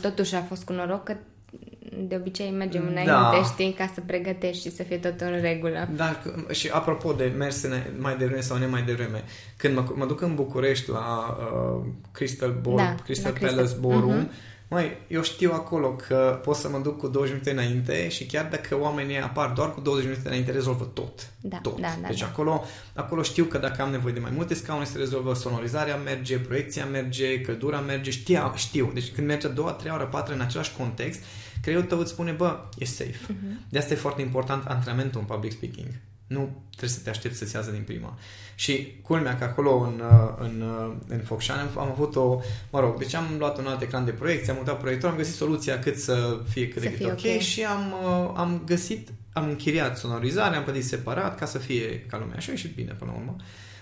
[0.00, 1.16] Totuși a fost cu noroc că
[2.08, 2.88] de obicei mergem Da.
[2.90, 5.88] înainte, știi, ca să pregătești și să fie tot în regulă.
[5.96, 9.24] Da, că- și apropo de mers în- mai devreme sau nemai devreme,
[9.56, 13.56] când mă, mă duc în București la uh, Crystal, Ball, Da, Crystal la Crystal.
[13.64, 14.30] Palace Ballroom, Mhm.
[14.70, 18.48] Măi, eu știu acolo că pot să mă duc cu 20 minute înainte și chiar
[18.50, 21.30] dacă oamenii apar doar cu 20 minute înainte, rezolvă tot.
[21.40, 21.80] Da, tot.
[21.80, 22.26] da, da, deci da.
[22.26, 26.38] Acolo, acolo știu că dacă am nevoie de mai multe scaune, se rezolvă sonorizarea merge,
[26.38, 28.90] proiecția merge, căldura merge, știu, știu.
[28.94, 31.20] Deci când merge a doua, treia oră, patru în același context,
[31.62, 33.20] creierul tău îți spune, bă, e safe.
[33.26, 33.60] Mhm.
[33.68, 35.88] De asta e foarte important antrenamentul în public speaking.
[36.28, 38.18] Nu trebuie să te aștepți să-ți iasă din prima.
[38.54, 42.80] Și culmea că acolo în, uh, în, uh, în Focșani am, am avut o, mă
[42.80, 45.78] rog, deci am luat un alt ecran de proiecție, am mutat proiector, am găsit soluția
[45.78, 47.40] cât să fie cât de Să cât fie ok, ok.
[47.40, 52.18] și am, uh, am găsit, am închiriat sonorizare, am plătit separat ca să fie ca
[52.18, 53.36] lumea și a ieșit bine până la urmă.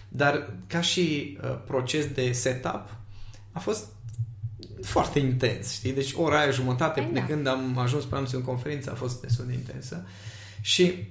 [0.09, 2.95] Dar ca și uh, proces de setup
[3.53, 3.85] a fost
[4.83, 5.93] foarte intens, știi?
[5.93, 7.27] Deci ora aia jumătate Păi de da.
[7.27, 10.07] când am ajuns până am în conferință a fost destul de intensă.
[10.61, 11.09] Și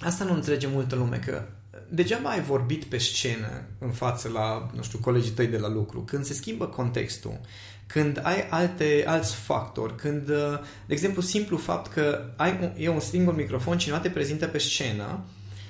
[0.00, 1.42] asta nu înțelege multă lume, că
[1.88, 6.00] degeaba ai vorbit pe scenă în față la, nu știu, colegii tăi de la lucru.
[6.00, 7.40] Când se schimbă contextul,
[7.86, 12.88] când ai alte, alți factori, când, uh, de exemplu, simplu fapt că ai un, e
[12.88, 15.24] un singur microfon, cineva te prezintă pe scenă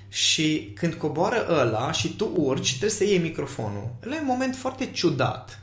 [0.09, 3.95] și când coboară ăla și tu urci, trebuie să iei microfonul.
[4.07, 5.61] Ăla e un moment foarte ciudat.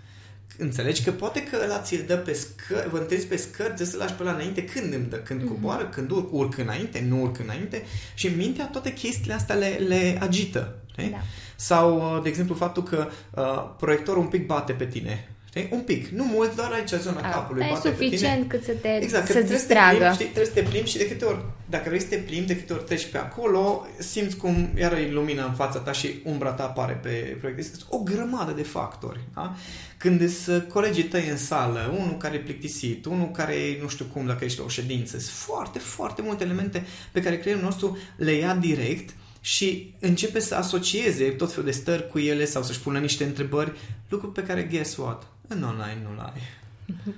[0.57, 3.97] Înțelegi că poate că ăla ți-l dă pe scări, vă întâlniți pe scări, trebuie să
[3.97, 4.65] lași pe la înainte.
[4.65, 5.15] Când îmi dă?
[5.15, 5.47] Când mm-hmm.
[5.47, 5.85] coboară?
[5.85, 6.33] Când urc?
[6.33, 7.05] Urc înainte?
[7.07, 7.83] Nu urc înainte?
[8.13, 10.75] Și în mintea toate chestiile astea le, le agită.
[10.95, 11.21] Da.
[11.55, 15.32] Sau, uh, de exemplu, faptul că uh, proiectorul un pic bate pe tine.
[15.55, 15.67] Știi?
[15.71, 17.65] Un pic, nu mult, doar aici zona A, capului.
[17.65, 20.05] E suficient cât să te exact, să distragă.
[20.07, 22.47] Să știi, trebuie să te plimbi și de câte ori, dacă vrei să te plimbi,
[22.47, 26.21] de câte ori treci pe acolo, simți cum iară e lumina în fața ta și
[26.23, 27.59] umbra ta apare pe proiect.
[27.59, 29.19] Este o grămadă de factori.
[29.33, 29.55] Da?
[29.97, 34.05] Când sunt colegii tăi în sală, unul care e plictisit, unul care e nu știu
[34.13, 37.97] cum, dacă ești la o ședință, sunt foarte, foarte multe elemente pe care creierul nostru
[38.15, 42.79] le ia direct și începe să asocieze tot felul de stări cu ele sau să-și
[42.79, 43.71] pună niște întrebări,
[44.09, 46.41] lucruri pe care, guess what, în online nu-l ai.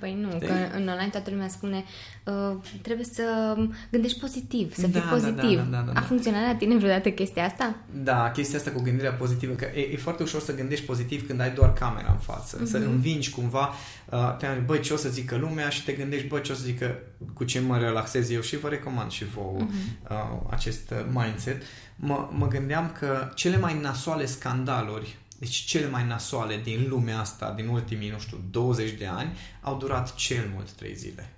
[0.00, 0.46] Păi nu, de?
[0.46, 1.84] că în online toată lumea spune
[2.24, 3.56] uh, trebuie să
[3.90, 5.58] gândești pozitiv, să da, fii pozitiv.
[5.58, 6.00] Da, da, da, da, da.
[6.00, 7.76] A funcționat la tine vreodată chestia asta?
[8.02, 11.40] Da, chestia asta cu gândirea pozitivă, că e, e foarte ușor să gândești pozitiv când
[11.40, 12.66] ai doar camera în față, mm-hmm.
[12.66, 12.90] să mhm.
[12.90, 13.72] învingi cumva,
[14.10, 16.62] uh, te băi, ce o să zică lumea și te gândești, băi, ce o să
[16.64, 16.98] zică,
[17.32, 20.10] cu ce mă relaxez eu și vă recomand și vouă mm-hmm.
[20.10, 21.62] uh, acest mindset.
[21.96, 27.52] Mă, mă gândeam că cele mai nasoale scandaluri deci cele mai nasoale din lumea asta,
[27.56, 31.30] din ultimii, nu știu, 20 de ani, au durat cel mult 3 zile.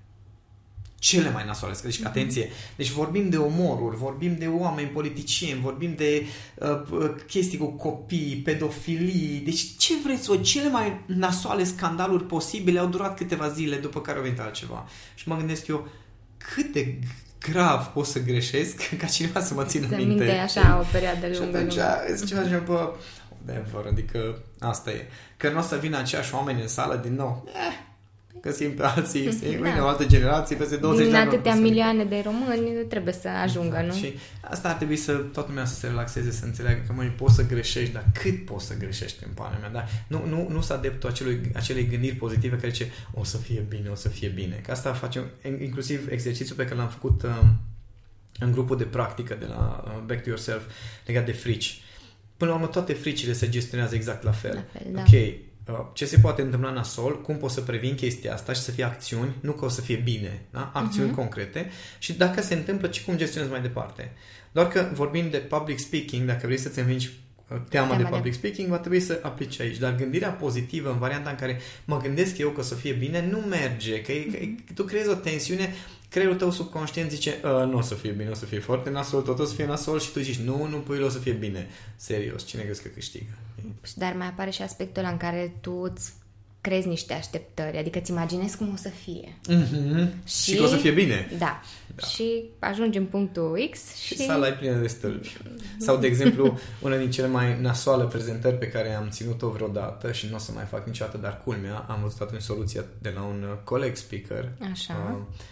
[0.98, 1.74] Cele mai nasoale.
[1.82, 2.06] Deci, mhm.
[2.06, 7.66] atenție, deci vorbim de omoruri, vorbim de oameni politicieni, vorbim de uh, uh, chestii cu
[7.66, 13.76] copii, pedofilii, deci ce vreți voi, cele mai nasoale scandaluri posibile au durat câteva zile
[13.76, 14.88] după care au venit altceva.
[15.14, 15.88] Și mă gândesc eu,
[16.36, 16.98] cât de
[17.38, 20.14] grav pot să greșesc ca cineva să mă țină să minte.
[20.14, 21.68] minte așa o perioadă lungă.
[21.70, 22.94] Și atunci, ceva ce bă,
[23.46, 25.06] whatever, adică asta e.
[25.36, 27.48] Că nu o să vină aceiași oameni în sală din nou.
[27.48, 27.86] Eh,
[28.40, 29.48] găsim pe alții, da.
[29.48, 31.28] vine o altă generație, peste 20 din de ani.
[31.28, 33.92] Din atâtea milioane de români trebuie să ajungă, nu?
[33.92, 37.34] Și asta ar trebui să toată lumea să se relaxeze, să înțeleagă că, mai poți
[37.34, 39.70] să greșești, dar cât poți să greșești în pana mea?
[39.70, 43.64] Dar nu, nu, nu să adeptul acelui, acelei gândiri pozitive care zice, o să fie
[43.68, 44.60] bine, o să fie bine.
[44.64, 45.24] Că asta facem,
[45.60, 47.58] inclusiv exercițiul pe care l-am făcut um,
[48.38, 50.62] în grupul de practică de la uh, Back to Yourself
[51.06, 51.80] legat de frici
[52.38, 54.54] Până la urmă, toate fricile se gestionează exact la fel.
[54.54, 55.00] La fel da.
[55.00, 55.12] Ok,
[55.78, 58.84] uh, ce se poate întâmpla nasol, cum poți să previn chestia asta și să fie
[58.84, 60.70] acțiuni, nu că o să fie bine, da?
[60.74, 61.14] acțiuni uh-huh.
[61.14, 64.12] concrete și dacă se întâmplă, ce cum gestionezi mai departe.
[64.52, 67.10] Doar că vorbim de public speaking, dacă vrei să-ți învingi
[67.48, 68.38] uh, teama, de public de...
[68.38, 69.78] speaking, va trebui să aplici aici.
[69.78, 73.28] Dar gândirea pozitivă, în varianta în care mă gândesc eu că o să fie bine,
[73.30, 74.00] nu merge.
[74.00, 74.24] Că, e,
[74.66, 75.74] că tu creezi o tensiune
[76.08, 79.22] creierul tău subconștient zice ă, nu o să fie bine, o să fie foarte nasol,
[79.22, 81.68] tot o să fie nasol și tu zici nu, nu pui, o să fie bine.
[81.96, 83.30] Serios, cine crezi că câștigă?
[83.94, 86.12] Dar mai apare și aspectul ăla în care tu îți
[86.60, 89.38] crezi niște așteptări, adică îți imaginezi cum o să fie.
[89.48, 90.24] Mm-hmm.
[90.24, 91.30] Și, și că o să fie bine.
[91.38, 91.60] Da.
[91.94, 92.06] da.
[92.06, 94.14] Și ajungi în punctul X și...
[94.14, 95.36] Și sala e plină de stâlpi.
[95.78, 100.26] Sau, de exemplu, una din cele mai nasoale prezentări pe care am ținut-o vreodată și
[100.30, 103.44] nu o să mai fac niciodată, dar culmea, am văzut atunci soluția de la un
[103.64, 104.52] coleg speaker.
[104.70, 105.16] Așa.
[105.16, 105.44] Uh,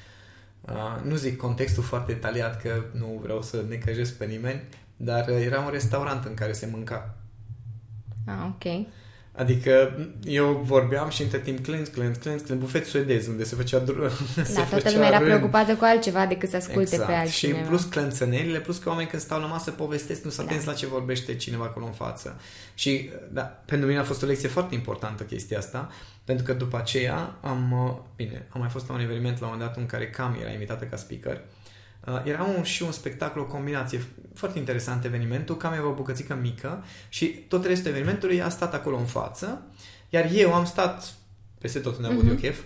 [0.68, 4.62] Uh, nu zic contextul foarte detaliat că nu vreau să necăjesc pe nimeni,
[4.96, 7.14] dar uh, era un restaurant în care se mânca.
[8.26, 8.86] Ah, ok.
[9.36, 13.82] Adică eu vorbeam și între timp clânz, clânz, clânz, clânz, bufet suedez, unde se făcea
[13.82, 13.84] dr-
[14.36, 17.06] Da, se toată lumea era preocupată cu altceva decât să asculte exact.
[17.06, 17.58] pe altcineva.
[17.58, 20.44] Și plus clănțănerile, plus că oamenii când stau la masă povestesc, nu s da.
[20.64, 22.40] la ce vorbește cineva acolo în față.
[22.74, 25.90] Și da, pentru mine a fost o lecție foarte importantă chestia asta,
[26.24, 29.68] pentru că după aceea am, bine, am mai fost la un eveniment la un moment
[29.68, 31.55] dat în care Cam era invitată ca speaker Uh,
[32.24, 34.00] era un, și un spectacol, o combinație
[34.34, 38.96] foarte interesant evenimentul, cam avea o bucățică mică și tot restul evenimentului a stat acolo
[38.96, 39.62] în față,
[40.08, 41.14] iar eu am stat
[41.58, 42.30] peste tot unde am avut uh-huh.
[42.30, 42.58] eu chef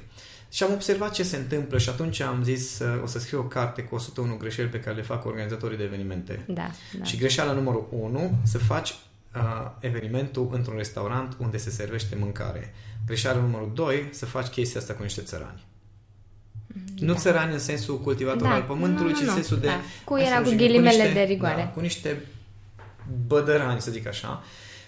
[0.53, 3.43] și am observat ce se întâmplă și atunci am zis uh, o să scriu o
[3.43, 6.45] carte cu 101 greșeli pe care le fac organizatorii de evenimente.
[6.47, 7.05] Da, da.
[7.05, 8.95] Și greșeala numărul 1, să faci
[9.35, 12.75] uh, evenimentul într-un restaurant unde se servește mâncare.
[13.07, 15.67] Greșeala numărul 2, să faci chestia asta cu niște țărani.
[16.97, 17.19] Nu da.
[17.19, 18.55] țărani în sensul cultivator da.
[18.55, 19.67] al pământului, nu, ci în sensul de...
[19.67, 19.81] Da.
[20.05, 21.63] Cu era cu ghilimele cu niște, de rigoare.
[21.63, 22.27] Da, cu niște
[23.27, 24.43] bădărani, să zic așa.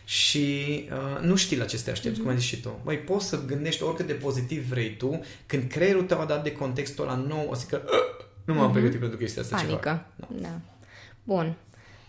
[0.04, 0.48] Și
[0.90, 2.22] uh, nu știi la ce te aștepți, mm-hmm.
[2.22, 2.80] cum ai zis și tu.
[2.84, 6.52] Băi, poți să gândești oricât de pozitiv vrei tu, când creierul tău a dat de
[6.52, 7.82] contextul ăla nou, o să zică,
[8.44, 8.72] nu m-am mm-hmm.
[8.72, 10.06] pregătit pentru chestia asta Panică.
[10.18, 10.30] Ceva.
[10.40, 10.48] Da.
[10.48, 10.60] da.
[11.22, 11.54] Bun.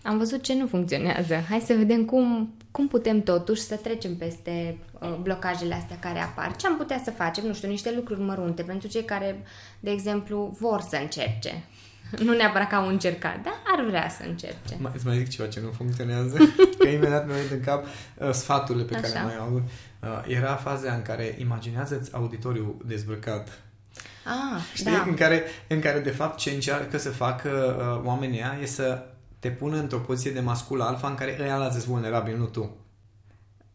[0.04, 1.36] Am văzut ce nu funcționează.
[1.50, 6.56] Hai să vedem cum, cum putem totuși să trecem peste uh, blocajele astea care apar.
[6.56, 7.46] Ce am putea să facem?
[7.46, 9.44] Nu știu, niște lucruri mărunte pentru cei care,
[9.80, 11.64] de exemplu, vor să încerce.
[12.26, 14.76] Nu neapărat că au încercat, dar ar vrea să încerce.
[14.78, 16.38] Mai, îți mai zic ceva ce nu funcționează,
[16.80, 19.08] că imediat mi-a venit în cap uh, sfaturile pe Așa.
[19.08, 19.62] care mai au.
[20.02, 23.60] Uh, era faza în care imaginează-ți auditoriul dezbrăcat.
[24.26, 24.92] Ah, Știi?
[24.92, 25.04] Da.
[25.08, 29.04] În, care, în care, de fapt, ce încearcă să facă uh, oamenii ăia e să
[29.44, 32.76] te pună într-o poziție de mascul alfa în care ăia la vulnerabil, nu tu.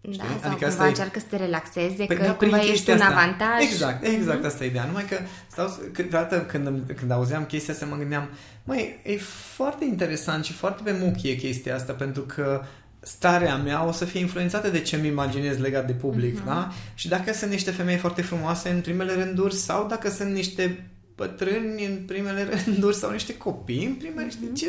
[0.01, 0.25] Da, Știi?
[0.41, 1.21] sau adică cumva încearcă e...
[1.21, 3.63] să te relaxeze, păi, că da, cumva ești un avantaj.
[3.63, 4.47] Exact, exact, mm-hmm.
[4.47, 4.85] asta e ideea.
[4.85, 5.19] Numai că
[5.51, 8.29] stau, câteodată când, când auzeam chestia asta, mă gândeam,
[8.65, 9.17] măi, e
[9.55, 12.63] foarte interesant și foarte pe muchie chestia asta, pentru că
[13.01, 16.47] starea mea o să fie influențată de ce mi imaginez legat de public, mm-hmm.
[16.47, 16.73] da?
[16.95, 21.85] Și dacă sunt niște femei foarte frumoase în primele rânduri sau dacă sunt niște bătrâni
[21.85, 24.55] în primele rânduri sau niște copii în primele mm-hmm.
[24.55, 24.67] ce,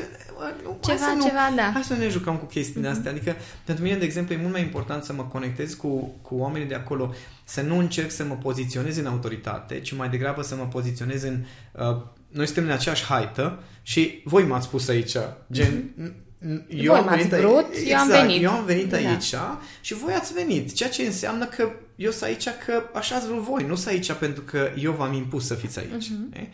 [0.64, 1.72] nu, ceva, hai să nu, ceva, da.
[1.74, 2.92] Hai să ne jucăm cu chestiile mm-hmm.
[2.92, 3.12] astea.
[3.12, 6.68] Adică, pentru mine, de exemplu, e mult mai important să mă conectez cu, cu oamenii
[6.68, 10.68] de acolo, să nu încerc să mă poziționez în autoritate, ci mai degrabă să mă
[10.68, 11.44] poziționez în...
[11.72, 15.16] Uh, noi suntem în aceeași haită și voi m-ați pus aici,
[15.52, 15.94] gen...
[15.98, 16.28] Mm-hmm
[16.68, 18.44] eu voi am venit vrut, aici, eu am exact, venit.
[18.44, 18.98] Eu am venit da.
[18.98, 19.34] aici
[19.82, 23.42] și voi ați venit, ceea ce înseamnă că eu sunt aici că așa ați vrut
[23.42, 26.12] voi, nu sunt aici pentru că eu v-am impus să fiți aici.
[26.12, 26.48] Uh-huh.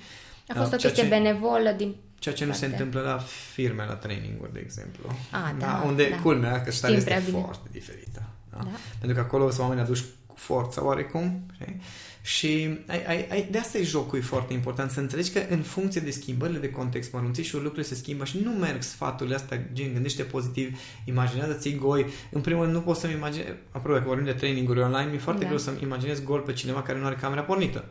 [0.48, 3.18] A fost o chestie ce, benevolă din Ceea ce nu se întâmplă la
[3.54, 5.04] firme, la traininguri, de exemplu.
[5.32, 6.18] Ah, da, da, unde, da.
[6.22, 8.24] culmea, că starea este foarte diferită.
[8.50, 8.58] Da?
[8.58, 8.70] Da.
[9.00, 11.46] Pentru că acolo sunt oameni aduși cu forță oarecum.
[11.54, 11.82] Știi?
[12.22, 15.62] Și ai, ai, ai, de asta e jocul e foarte important, să înțelegi că în
[15.62, 19.94] funcție de schimbările de context mărunțișuri, lucrurile se schimbă și nu merg sfaturile astea, gen,
[19.94, 22.06] gândește pozitiv, imaginează-ți goi.
[22.32, 25.42] În primul rând, nu poți să-mi imaginez, apropo, că vorbim de traininguri online, mi-e foarte
[25.42, 25.48] da.
[25.48, 27.86] greu să-mi imaginez gol pe cineva care nu are camera pornită.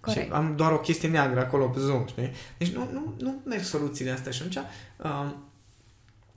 [0.00, 0.26] Corect.
[0.26, 2.30] Și am doar o chestie neagră acolo pe Zoom, știi?
[2.58, 4.64] Deci nu, nu, nu merg soluțiile astea și atunci
[4.96, 5.32] uh,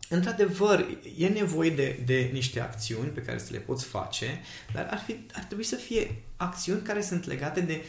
[0.09, 0.85] într-adevăr,
[1.17, 4.41] e nevoie de, de niște acțiuni pe care să le poți face,
[4.73, 7.81] dar ar, fi, ar trebui să fie acțiuni care sunt legate de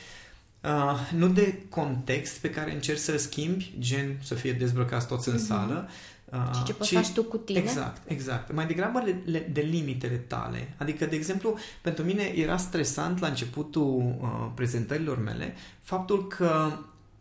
[0.62, 5.34] uh, nu de context pe care încerci să schimbi, gen să fie dezbrăcați toți în
[5.34, 5.46] mm-hmm.
[5.46, 5.88] sală,
[6.34, 7.58] Uh, și ce poți ci, faci tu cu tine.
[7.58, 8.52] Exact, exact.
[8.52, 10.74] Mai degrabă le, le, de limitele tale.
[10.76, 16.72] Adică, de exemplu, pentru mine era stresant la începutul uh, prezentărilor mele faptul că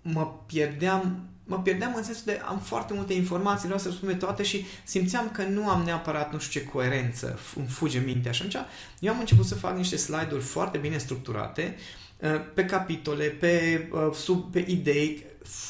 [0.01, 4.43] mă pierdeam mă pierdeam în sensul de am foarte multe informații, vreau să răspund toate
[4.43, 8.31] și simțeam că nu am neapărat nu știu ce coerență, îmi fuge mintea.
[8.31, 8.65] Și atunci
[8.99, 12.02] eu am început să fac niște slide-uri foarte bine structurate uh,
[12.53, 15.25] pe capitole, pe, uh, sub, pe idei,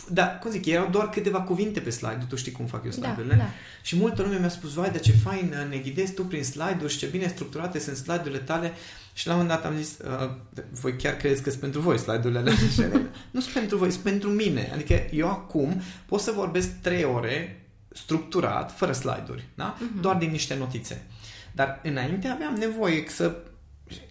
[0.10, 2.96] da, cum zic, erau doar câteva cuvinte pe slide tu știi cum fac eu da,
[2.96, 3.34] slide-urile.
[3.34, 3.50] Da, da.
[3.82, 6.98] Și multă lume mi-a spus, vai, dar ce fain ne ghidezi tu prin slide-uri și
[6.98, 8.74] ce bine structurate sunt slide-urile tale.
[9.14, 10.30] Și la un moment dat am zis, uh,
[10.72, 12.54] voi chiar credeți că sunt pentru voi slide-urile alea?
[13.32, 14.70] nu sunt pentru voi, sunt pentru mine.
[14.74, 19.78] Adică eu acum pot să vorbesc trei ore structurat, fără slide-uri, da?
[19.78, 20.02] Uh-huh.
[20.02, 21.06] doar din niște notițe.
[21.52, 23.38] Dar înainte aveam nevoie să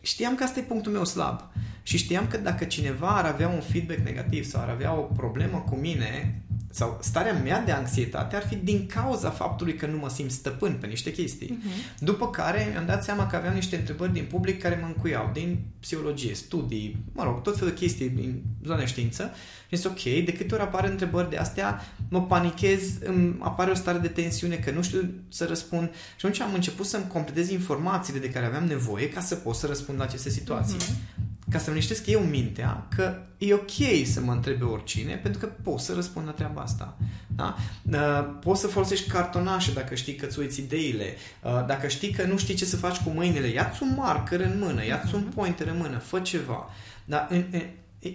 [0.00, 1.50] știam că asta e punctul meu slab.
[1.82, 5.64] Și știam că dacă cineva ar avea un feedback negativ sau ar avea o problemă
[5.68, 6.42] cu mine
[6.74, 10.76] sau starea mea de anxietate ar fi din cauza faptului că nu mă simt stăpân
[10.80, 11.58] pe niște chestii.
[11.58, 11.98] Uh-huh.
[11.98, 15.58] După care mi-am dat seama că aveam niște întrebări din public care mă încuiau, din
[15.80, 19.30] psihologie, studii, mă rog, tot felul de chestii din zona știință
[19.68, 23.74] și zis, ok, de câte ori apar întrebări de astea, mă panichez, îmi apare o
[23.74, 28.18] stare de tensiune că nu știu să răspund și atunci am început să-mi completez informațiile
[28.18, 30.76] de care aveam nevoie ca să pot să răspund la aceste situații.
[30.78, 35.46] Uh-huh ca să-mi liniștesc eu mintea că e ok să mă întrebe oricine, pentru că
[35.62, 36.96] pot să răspund la treaba asta.
[37.26, 37.56] Da?
[37.90, 42.24] Uh, poți să folosești cartonașe dacă știi că îți uiți ideile, uh, dacă știi că
[42.24, 45.34] nu știi ce să faci cu mâinile, ia-ți un marker în mână, ia-ți un mhm.
[45.34, 46.68] pointer în mână, fă ceva.
[47.04, 47.28] Da?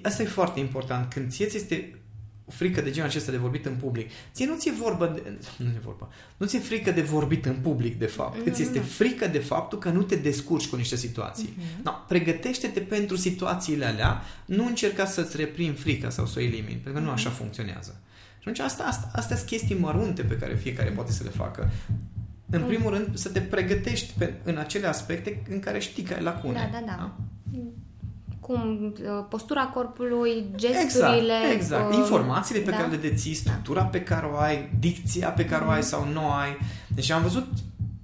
[0.03, 1.13] Asta e foarte important.
[1.13, 1.96] Când ție ți este
[2.49, 4.11] frică de genul acesta de vorbit în public.
[4.33, 5.37] Ție nu ți-e vorba de...
[5.63, 6.09] Nu e vorba.
[6.37, 8.47] Nu ți-e frică de vorbit în public, de fapt.
[8.47, 11.49] Îți este frică de faptul că nu te descurci cu niște situații.
[11.49, 11.83] Uh-huh.
[11.83, 16.93] No, pregătește-te pentru situațiile alea, nu încerca să-ți reprim frica sau să o elimini, pentru
[16.93, 18.01] că nu așa funcționează.
[18.39, 21.69] Și atunci asta, asta, astea sunt chestii mărunte pe care fiecare poate să le facă.
[22.49, 26.21] În primul rând, să te pregătești pe, în acele aspecte în care știi că ai
[26.21, 26.69] lacune.
[26.71, 26.95] Da, da, da.
[26.97, 27.15] da?
[28.47, 31.33] Cum uh, postura corpului, gesturile.
[31.33, 31.91] Exact, exact.
[31.91, 32.77] Uh, informațiile pe da.
[32.77, 33.87] care le deții, structura da.
[33.87, 36.57] pe care o ai, dicția pe care o ai sau nu ai.
[36.87, 37.47] Deci am văzut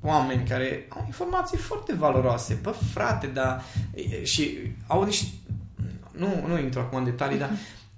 [0.02, 2.60] oameni care au informații foarte valoroase.
[2.62, 3.64] Bă, frate, dar...
[4.24, 4.58] Și
[4.88, 5.28] au niște...
[6.12, 7.50] Nu, nu intru acum în detalii, dar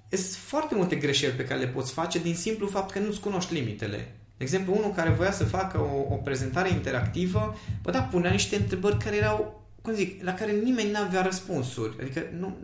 [0.08, 3.54] sunt foarte multe greșeli pe care le poți face din simplu fapt că nu-ți cunoști
[3.54, 4.14] limitele.
[4.36, 8.56] De exemplu, unul care voia să facă o, o prezentare interactivă, bă, da, punea niște
[8.56, 11.96] întrebări care erau cum zic, la care nimeni nu avea răspunsuri.
[12.00, 12.56] Adică nu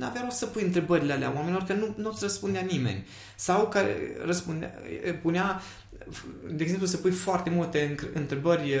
[0.00, 3.06] avea rost să pui întrebările alea oamenilor, că nu nu-ți răspundea nimeni.
[3.36, 4.74] Sau care răspundea,
[5.22, 5.60] punea,
[6.52, 8.74] de exemplu, să pui foarte multe întrebări,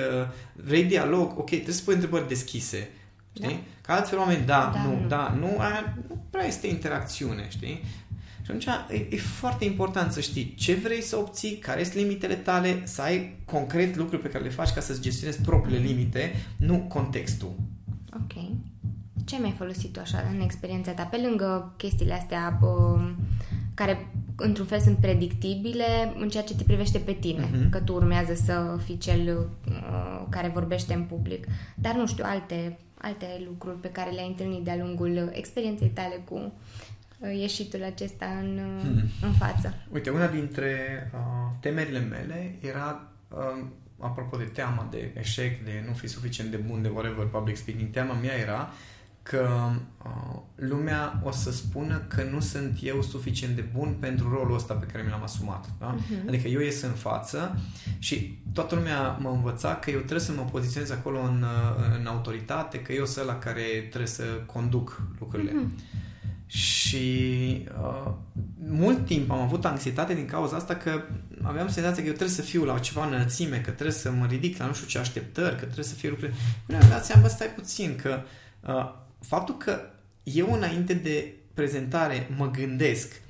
[0.52, 2.88] vrei dialog, ok, trebuie să pui întrebări deschise.
[3.32, 3.48] Știi?
[3.48, 3.60] Da.
[3.80, 7.84] Ca altfel oameni, da, da nu, nu, da, nu, aia nu prea este interacțiune, știi?
[8.44, 12.34] Și atunci e, e foarte important să știi ce vrei să obții, care sunt limitele
[12.34, 16.78] tale, să ai concret lucruri pe care le faci ca să-ți gestionezi propriile limite, nu
[16.78, 17.54] contextul.
[18.14, 18.32] Ok.
[19.24, 21.02] Ce mai ai folosit tu așa în experiența ta?
[21.02, 23.12] Pe lângă chestiile astea uh,
[23.74, 24.06] care
[24.36, 27.70] într-un fel sunt predictibile în ceea ce te privește pe tine, uh-huh.
[27.70, 31.46] că tu urmează să fii cel uh, care vorbește în public.
[31.74, 36.52] Dar nu știu, alte, alte lucruri pe care le-ai întâlnit de-a lungul experienței tale cu
[37.18, 39.02] uh, ieșitul acesta în, uh, hmm.
[39.22, 39.74] în față.
[39.92, 40.76] Uite, una dintre
[41.14, 41.20] uh,
[41.60, 43.64] temerile mele era uh,
[44.02, 47.90] apropo de teama de eșec, de nu fi suficient de bun, de whatever public speaking,
[47.90, 48.72] teama mea era
[49.22, 49.70] că
[50.04, 54.74] uh, lumea o să spună că nu sunt eu suficient de bun pentru rolul ăsta
[54.74, 55.70] pe care mi l-am asumat.
[55.78, 55.96] Da?
[55.96, 56.28] Uh-huh.
[56.28, 57.58] Adică eu ies în față
[57.98, 62.06] și toată lumea mă învăța că eu trebuie să mă poziționez acolo în, uh, în
[62.06, 65.50] autoritate, că eu sunt la care trebuie să conduc lucrurile.
[65.50, 66.10] Uh-huh.
[66.52, 68.12] Și uh,
[68.68, 71.02] mult timp am avut anxietate din cauza asta că
[71.42, 74.58] aveam senzația că eu trebuie să fiu la ceva înălțime, că trebuie să mă ridic
[74.58, 76.34] la nu știu ce așteptări, că trebuie să fie lucruri.
[76.66, 78.20] Până am dat seama, bă, stai puțin, că
[78.60, 79.80] uh, faptul că
[80.22, 83.20] eu înainte de prezentare mă gândesc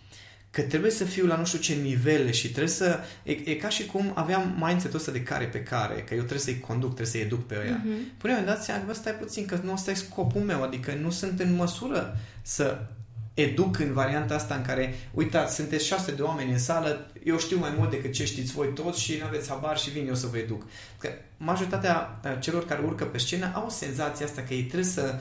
[0.51, 3.01] că trebuie să fiu la nu știu ce nivele și trebuie să...
[3.23, 6.39] E, e ca și cum aveam mindset-ul ăsta de care pe care, că eu trebuie
[6.39, 7.81] să-i conduc, trebuie să-i educ pe ăia.
[7.81, 8.18] Uh-huh.
[8.18, 11.11] Până mi-am dat seama, bă, stai puțin, că nu ăsta e scopul meu, adică nu
[11.11, 12.87] sunt în măsură să
[13.35, 17.59] educ în varianta asta în care, uitați, sunteți șase de oameni în sală, eu știu
[17.59, 20.26] mai mult decât ce știți voi toți și nu aveți habar și vin eu să
[20.26, 20.62] vă educ.
[20.99, 25.18] Că majoritatea celor care urcă pe scenă au senzația asta că ei trebuie să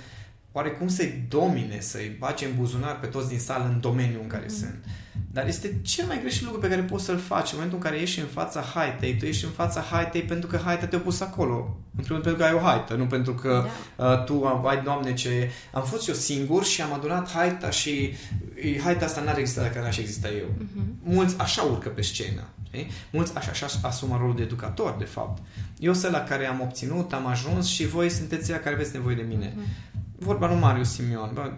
[0.52, 4.46] oarecum să-i domine, să-i bage în buzunar pe toți din sală în domeniul în care
[4.50, 4.56] mm.
[4.56, 4.86] sunt.
[5.34, 8.02] Dar este cel mai greșit lucru pe care poți să-l faci în momentul în care
[8.02, 9.18] ești în fața haitei.
[9.18, 11.78] Tu ești în fața haitei pentru că haita te-a pus acolo.
[11.98, 13.66] În primul rând pentru că ai o haită, nu pentru că
[13.96, 14.06] da.
[14.06, 15.52] uh, tu ai, doamne, ce...
[15.74, 18.14] Am fost eu singur și am adunat haita și
[18.84, 20.48] haita asta n-ar exista dacă n-aș exista eu.
[20.48, 21.04] Uh-huh.
[21.04, 22.44] Mulți așa urcă pe scenă.
[22.68, 22.92] Știi?
[23.12, 25.42] Mulți așa, așa asumă rolul de educator, de fapt.
[25.80, 29.16] Eu sunt la care am obținut, am ajuns și voi sunteți ea care aveți nevoie
[29.16, 29.54] de mine.
[29.54, 29.92] Uh-huh
[30.24, 31.52] vorba lui Marius Simion, bă,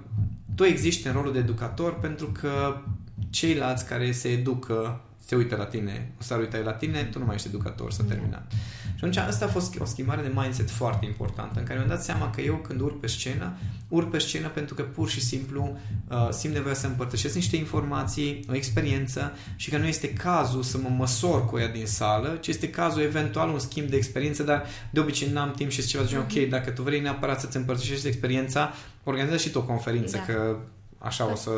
[0.56, 2.82] tu existi în rolul de educator pentru că
[3.30, 7.26] ceilalți care se educă se uită la tine, o să uita la tine, tu nu
[7.26, 8.52] mai ești educator, să terminat.
[8.82, 12.04] Și atunci asta a fost o schimbare de mindset foarte importantă, în care mi-am dat
[12.04, 13.58] seama că eu când urc pe scenă,
[13.88, 15.78] urc pe scenă pentru că pur și simplu
[16.10, 20.78] uh, simt nevoia să împărtășesc niște informații, o experiență și că nu este cazul să
[20.78, 24.66] mă măsor cu ea din sală, ci este cazul eventual un schimb de experiență, dar
[24.90, 28.08] de obicei n-am timp și ceva de genul, ok, dacă tu vrei neapărat să-ți împărtășești
[28.08, 30.34] experiența, organizează și tu o conferință, da.
[30.34, 30.58] că
[31.04, 31.50] așa o să...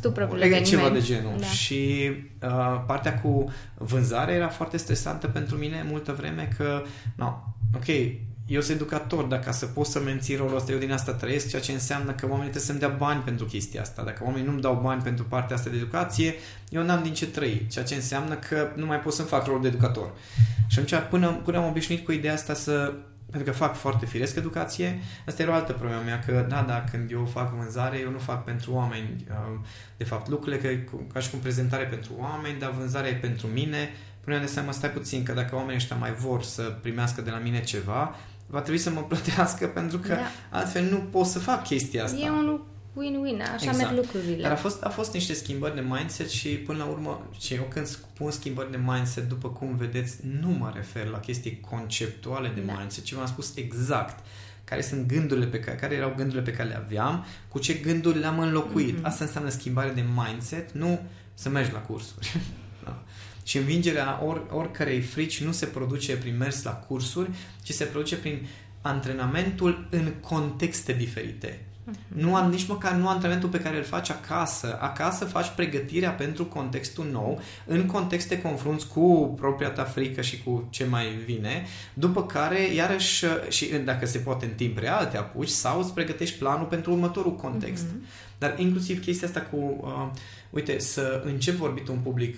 [0.00, 1.34] tu propriul ceva de genul.
[1.38, 1.46] Da.
[1.46, 2.10] Și
[2.42, 6.82] uh, partea cu vânzare era foarte stresantă pentru mine multă vreme că,
[7.16, 7.86] no, ok,
[8.46, 11.48] eu sunt educator, dar ca să pot să mențin rolul ăsta, eu din asta trăiesc,
[11.48, 14.02] ceea ce înseamnă că oamenii trebuie să-mi dea bani pentru chestia asta.
[14.02, 16.34] Dacă oamenii nu-mi dau bani pentru partea asta de educație,
[16.68, 19.62] eu n-am din ce trăi, ceea ce înseamnă că nu mai pot să-mi fac rolul
[19.62, 20.10] de educator.
[20.68, 22.92] Și atunci, până, până am obișnuit cu ideea asta să
[23.30, 24.98] pentru că fac foarte firesc educație.
[25.26, 28.18] Asta era o altă problemă mea, că da, da, când eu fac vânzare, eu nu
[28.18, 29.26] fac pentru oameni.
[29.28, 29.58] Uh,
[29.96, 33.90] de fapt, lucrurile că, ca și cum prezentare pentru oameni, dar vânzarea e pentru mine.
[34.20, 37.38] Până de seama, stai puțin, că dacă oamenii ăștia mai vor să primească de la
[37.38, 38.14] mine ceva,
[38.46, 40.58] va trebui să mă plătească pentru că da.
[40.58, 42.18] altfel nu pot să fac chestia asta.
[42.18, 42.60] E un
[42.96, 43.76] win-win, așa exact.
[43.76, 44.42] merg lucrurile.
[44.42, 47.62] Dar a fost, a fost niște schimbări de mindset și până la urmă, și eu
[47.62, 52.60] când spun schimbări de mindset, după cum vedeți, nu mă refer la chestii conceptuale de
[52.60, 52.72] da.
[52.72, 54.24] mindset, ci v-am spus exact
[54.70, 58.18] care sunt gândurile pe care, care erau gândurile pe care le aveam, cu ce gânduri
[58.18, 58.98] le-am înlocuit.
[58.98, 59.02] Mm-hmm.
[59.02, 61.00] Asta înseamnă schimbare de mindset, nu
[61.34, 62.36] să mergi la cursuri.
[62.84, 63.02] da.
[63.42, 67.30] Și învingerea or, oricărei frici nu se produce prin mers la cursuri,
[67.62, 68.46] ci se produce prin
[68.80, 71.64] antrenamentul în contexte diferite.
[72.06, 74.78] Nu am nici măcar nu antrenamentul pe care îl faci acasă.
[74.80, 77.40] Acasă faci pregătirea pentru contextul nou.
[77.66, 81.66] În context te confrunți cu propria ta frică și cu ce mai vine.
[81.94, 86.38] După care, iarăși, și dacă se poate în timp real, te apuci sau îți pregătești
[86.38, 87.86] planul pentru următorul context.
[87.86, 88.38] Mm-hmm.
[88.38, 90.18] Dar inclusiv chestia asta cu, uh,
[90.50, 92.36] uite, să încep vorbit un public.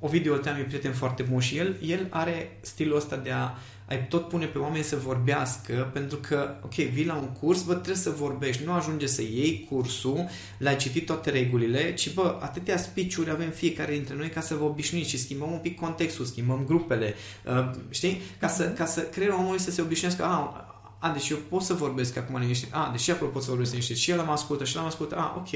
[0.00, 3.50] Ovidiu Oltean e prieten foarte bun și el, el are stilul ăsta de a
[3.90, 7.72] ai tot pune pe oameni să vorbească, pentru că, ok, vii la un curs, bă,
[7.72, 10.28] trebuie să vorbești, nu ajunge să iei cursul,
[10.58, 14.64] l-ai citit toate regulile, ci, bă, atâtea speech avem fiecare dintre noi ca să vă
[14.64, 17.14] obișnuiți și schimbăm un pic contextul, schimbăm grupele,
[17.46, 18.20] uh, știi?
[18.38, 20.66] Ca să, ca să creierul omului să se obișnuiască, a,
[20.98, 23.96] a, deci eu pot să vorbesc acum liniștit, a, deci acolo pot să vorbesc liniștit,
[23.96, 25.48] și el mă ascultă, și el mă ascultă, a, ok,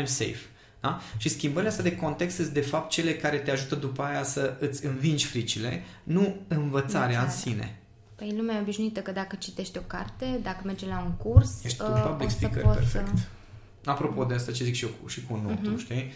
[0.00, 0.40] I'm safe.
[0.80, 1.00] Da?
[1.16, 4.56] Și schimbările astea de context sunt de fapt cele care te ajută după aia să
[4.60, 7.80] îți învingi fricile, nu învățarea în sine.
[8.14, 11.64] Păi lumea e obișnuită că dacă citești o carte, dacă mergi la un curs...
[11.64, 13.16] Ești un uh, public speaker, perfect.
[13.16, 13.24] Să...
[13.84, 15.84] Apropo de asta ce zic și eu cu, și cu notul, uh-huh.
[15.84, 16.12] știi?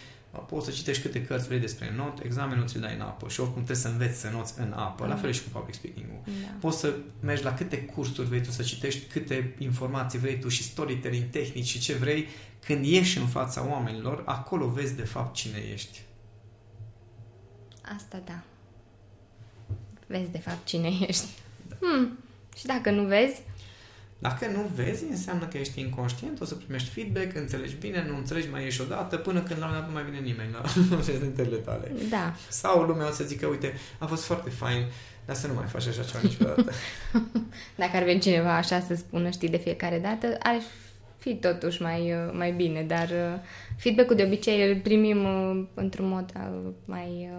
[0.49, 3.63] Poți să citești câte cărți vrei despre not, examenul ți-l dai în apă și oricum
[3.63, 6.21] trebuie să înveți să noți în apă, la fel și cu public speaking-ul.
[6.25, 6.57] Da.
[6.61, 10.63] Poți să mergi la câte cursuri vrei tu, să citești câte informații vrei tu și
[10.63, 12.27] storytelling, tehnici și ce vrei,
[12.65, 16.03] când ieși în fața oamenilor, acolo vezi de fapt cine ești.
[17.97, 18.43] Asta da.
[20.07, 21.27] Vezi de fapt cine ești.
[21.69, 21.77] Da.
[21.81, 22.19] Hmm.
[22.57, 23.43] Și dacă nu vezi?
[24.19, 28.49] Dacă nu vezi, înseamnă că ești inconștient, o să primești feedback, înțelegi bine, nu înțelegi,
[28.51, 30.53] mai ieși odată, până când la un dat nu mai vine nimeni
[30.91, 31.93] la prezentările tale.
[32.11, 32.35] Da.
[32.49, 34.85] Sau lumea o să zică, uite, a fost foarte fain,
[35.25, 36.73] dar să nu mai faci așa ceva niciodată.
[37.83, 40.61] Dacă ar veni cineva așa să spună, știi, de fiecare dată, ar
[41.25, 43.41] fi totuși mai, mai bine, dar uh,
[43.77, 47.31] feedback-ul de obicei îl primim uh, într-un mod uh, mai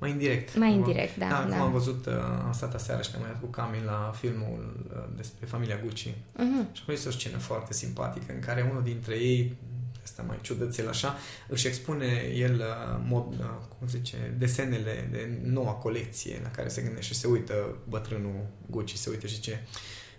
[0.00, 0.56] mai indirect.
[0.56, 1.28] Mai indirect, da.
[1.28, 1.60] Da, da.
[1.60, 2.12] am văzut, uh,
[2.44, 6.08] am stat aseară și am mai cu Camil la filmul uh, despre familia Gucci.
[6.08, 6.72] Uh-huh.
[6.72, 9.56] Și a fost o scenă foarte simpatică în care unul dintre ei,
[10.02, 11.16] asta mai ciudățel așa,
[11.48, 13.46] își expune el uh, mod, uh,
[13.78, 18.94] cum zice, desenele de noua colecție la care se gândește și se uită bătrânul Gucci,
[18.94, 19.66] se uită și zice,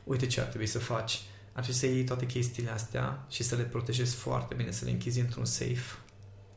[0.03, 1.21] uite ce ar trebui să faci.
[1.53, 4.91] Ar trebui să iei toate chestiile astea și să le protejezi foarte bine, să le
[4.91, 5.97] închizi într-un safe.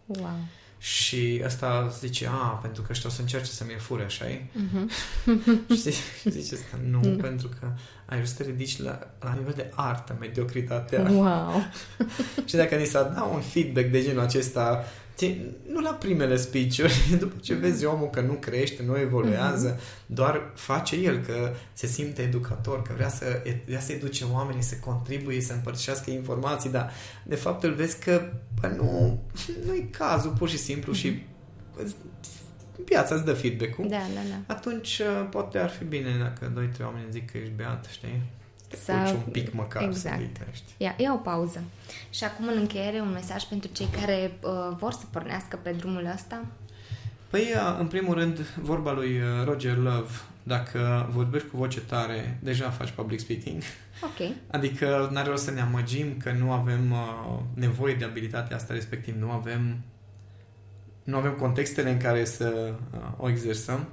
[0.06, 0.38] Wow.
[0.78, 4.42] Și asta zice, a, pentru că ăștia o să încerce să mi-l fure, așa e?
[4.42, 4.86] Uh-huh.
[5.82, 5.94] și
[6.30, 7.16] zice asta, nu, mm.
[7.16, 7.66] pentru că
[8.06, 11.10] ai vrut să te ridici la, la nivel de artă, mediocritatea.
[11.10, 11.62] Wow!
[12.48, 14.84] și dacă ni s-a dat un feedback de genul acesta,
[15.68, 16.80] nu la primele speech
[17.18, 20.06] după ce vezi omul că nu crește, nu evoluează, uh-huh.
[20.06, 24.74] doar face el că se simte educator, că vrea să, vrea să educe oamenii, să
[24.80, 26.92] contribuie, să împărtășească informații, dar
[27.24, 29.18] de fapt îl vezi că bă, nu,
[29.66, 30.98] nu e cazul, pur și simplu uh-huh.
[30.98, 31.22] și
[32.84, 33.88] piața îți dă feedback-ul.
[33.88, 34.54] Da, da, da.
[34.54, 38.22] Atunci uh, poate ar fi bine dacă doi, trei oameni zic că ești beat, știi?
[38.84, 38.92] Să...
[38.92, 40.36] un pic măcar exact.
[40.36, 41.62] să Ia, ia o pauză.
[42.10, 46.10] Și acum în încheiere un mesaj pentru cei care uh, vor să pornească pe drumul
[46.14, 46.44] ăsta?
[47.30, 50.12] Păi, uh, în primul rând, vorba lui uh, Roger Love,
[50.42, 53.62] dacă vorbești cu voce tare, deja faci public speaking.
[54.02, 54.34] Ok.
[54.50, 59.14] Adică n-are rost să ne amăgim că nu avem uh, nevoie de abilitatea asta, respectiv
[59.18, 59.76] nu avem
[61.04, 63.88] nu avem contextele în care să uh, o exersăm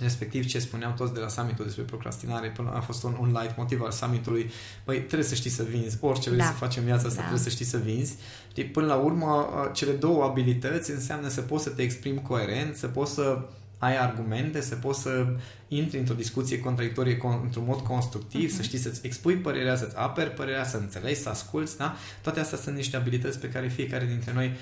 [0.00, 3.56] respectiv ce spuneau toți de la summitul despre procrastinare, până a fost un, un light
[3.56, 4.50] motiv al summitului,
[4.84, 6.46] păi trebuie să știi să vinzi, orice vrei da.
[6.46, 7.20] să facem viața asta, da.
[7.20, 8.14] trebuie să știi să vinzi.
[8.50, 12.86] Știi, până la urmă, cele două abilități înseamnă să poți să te exprimi coerent, să
[12.86, 15.26] poți să ai argumente, să poți să
[15.68, 18.56] intri într-o discuție contradictorie într-un mod constructiv, uh-huh.
[18.56, 21.96] să știi să-ți expui părerea, să-ți aperi părerea, să înțelegi, să asculți, da?
[22.22, 24.56] Toate astea sunt niște abilități pe care fiecare dintre noi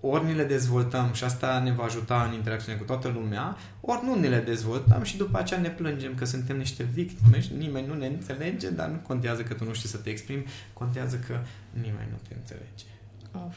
[0.00, 4.04] ori ni le dezvoltăm și asta ne va ajuta în interacțiune cu toată lumea, ori
[4.04, 7.86] nu ne le dezvoltăm și după aceea ne plângem că suntem niște victime și nimeni
[7.86, 11.38] nu ne înțelege, dar nu contează că tu nu știi să te exprimi, contează că
[11.72, 12.84] nimeni nu te înțelege.
[13.46, 13.56] Of.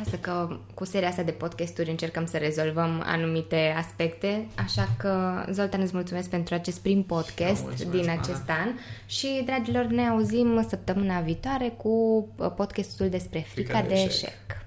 [0.00, 5.80] Asta că cu seria asta de podcasturi încercăm să rezolvăm anumite aspecte, așa că, Zoltan,
[5.80, 8.60] îți mulțumesc pentru acest prim podcast din acest Ana.
[8.60, 8.68] an
[9.06, 14.10] și, dragilor, ne auzim săptămâna viitoare cu podcastul despre frica, frica de, de eșec.
[14.10, 14.63] eșec.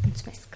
[0.00, 0.06] Da.
[0.06, 0.49] Mulțumesc!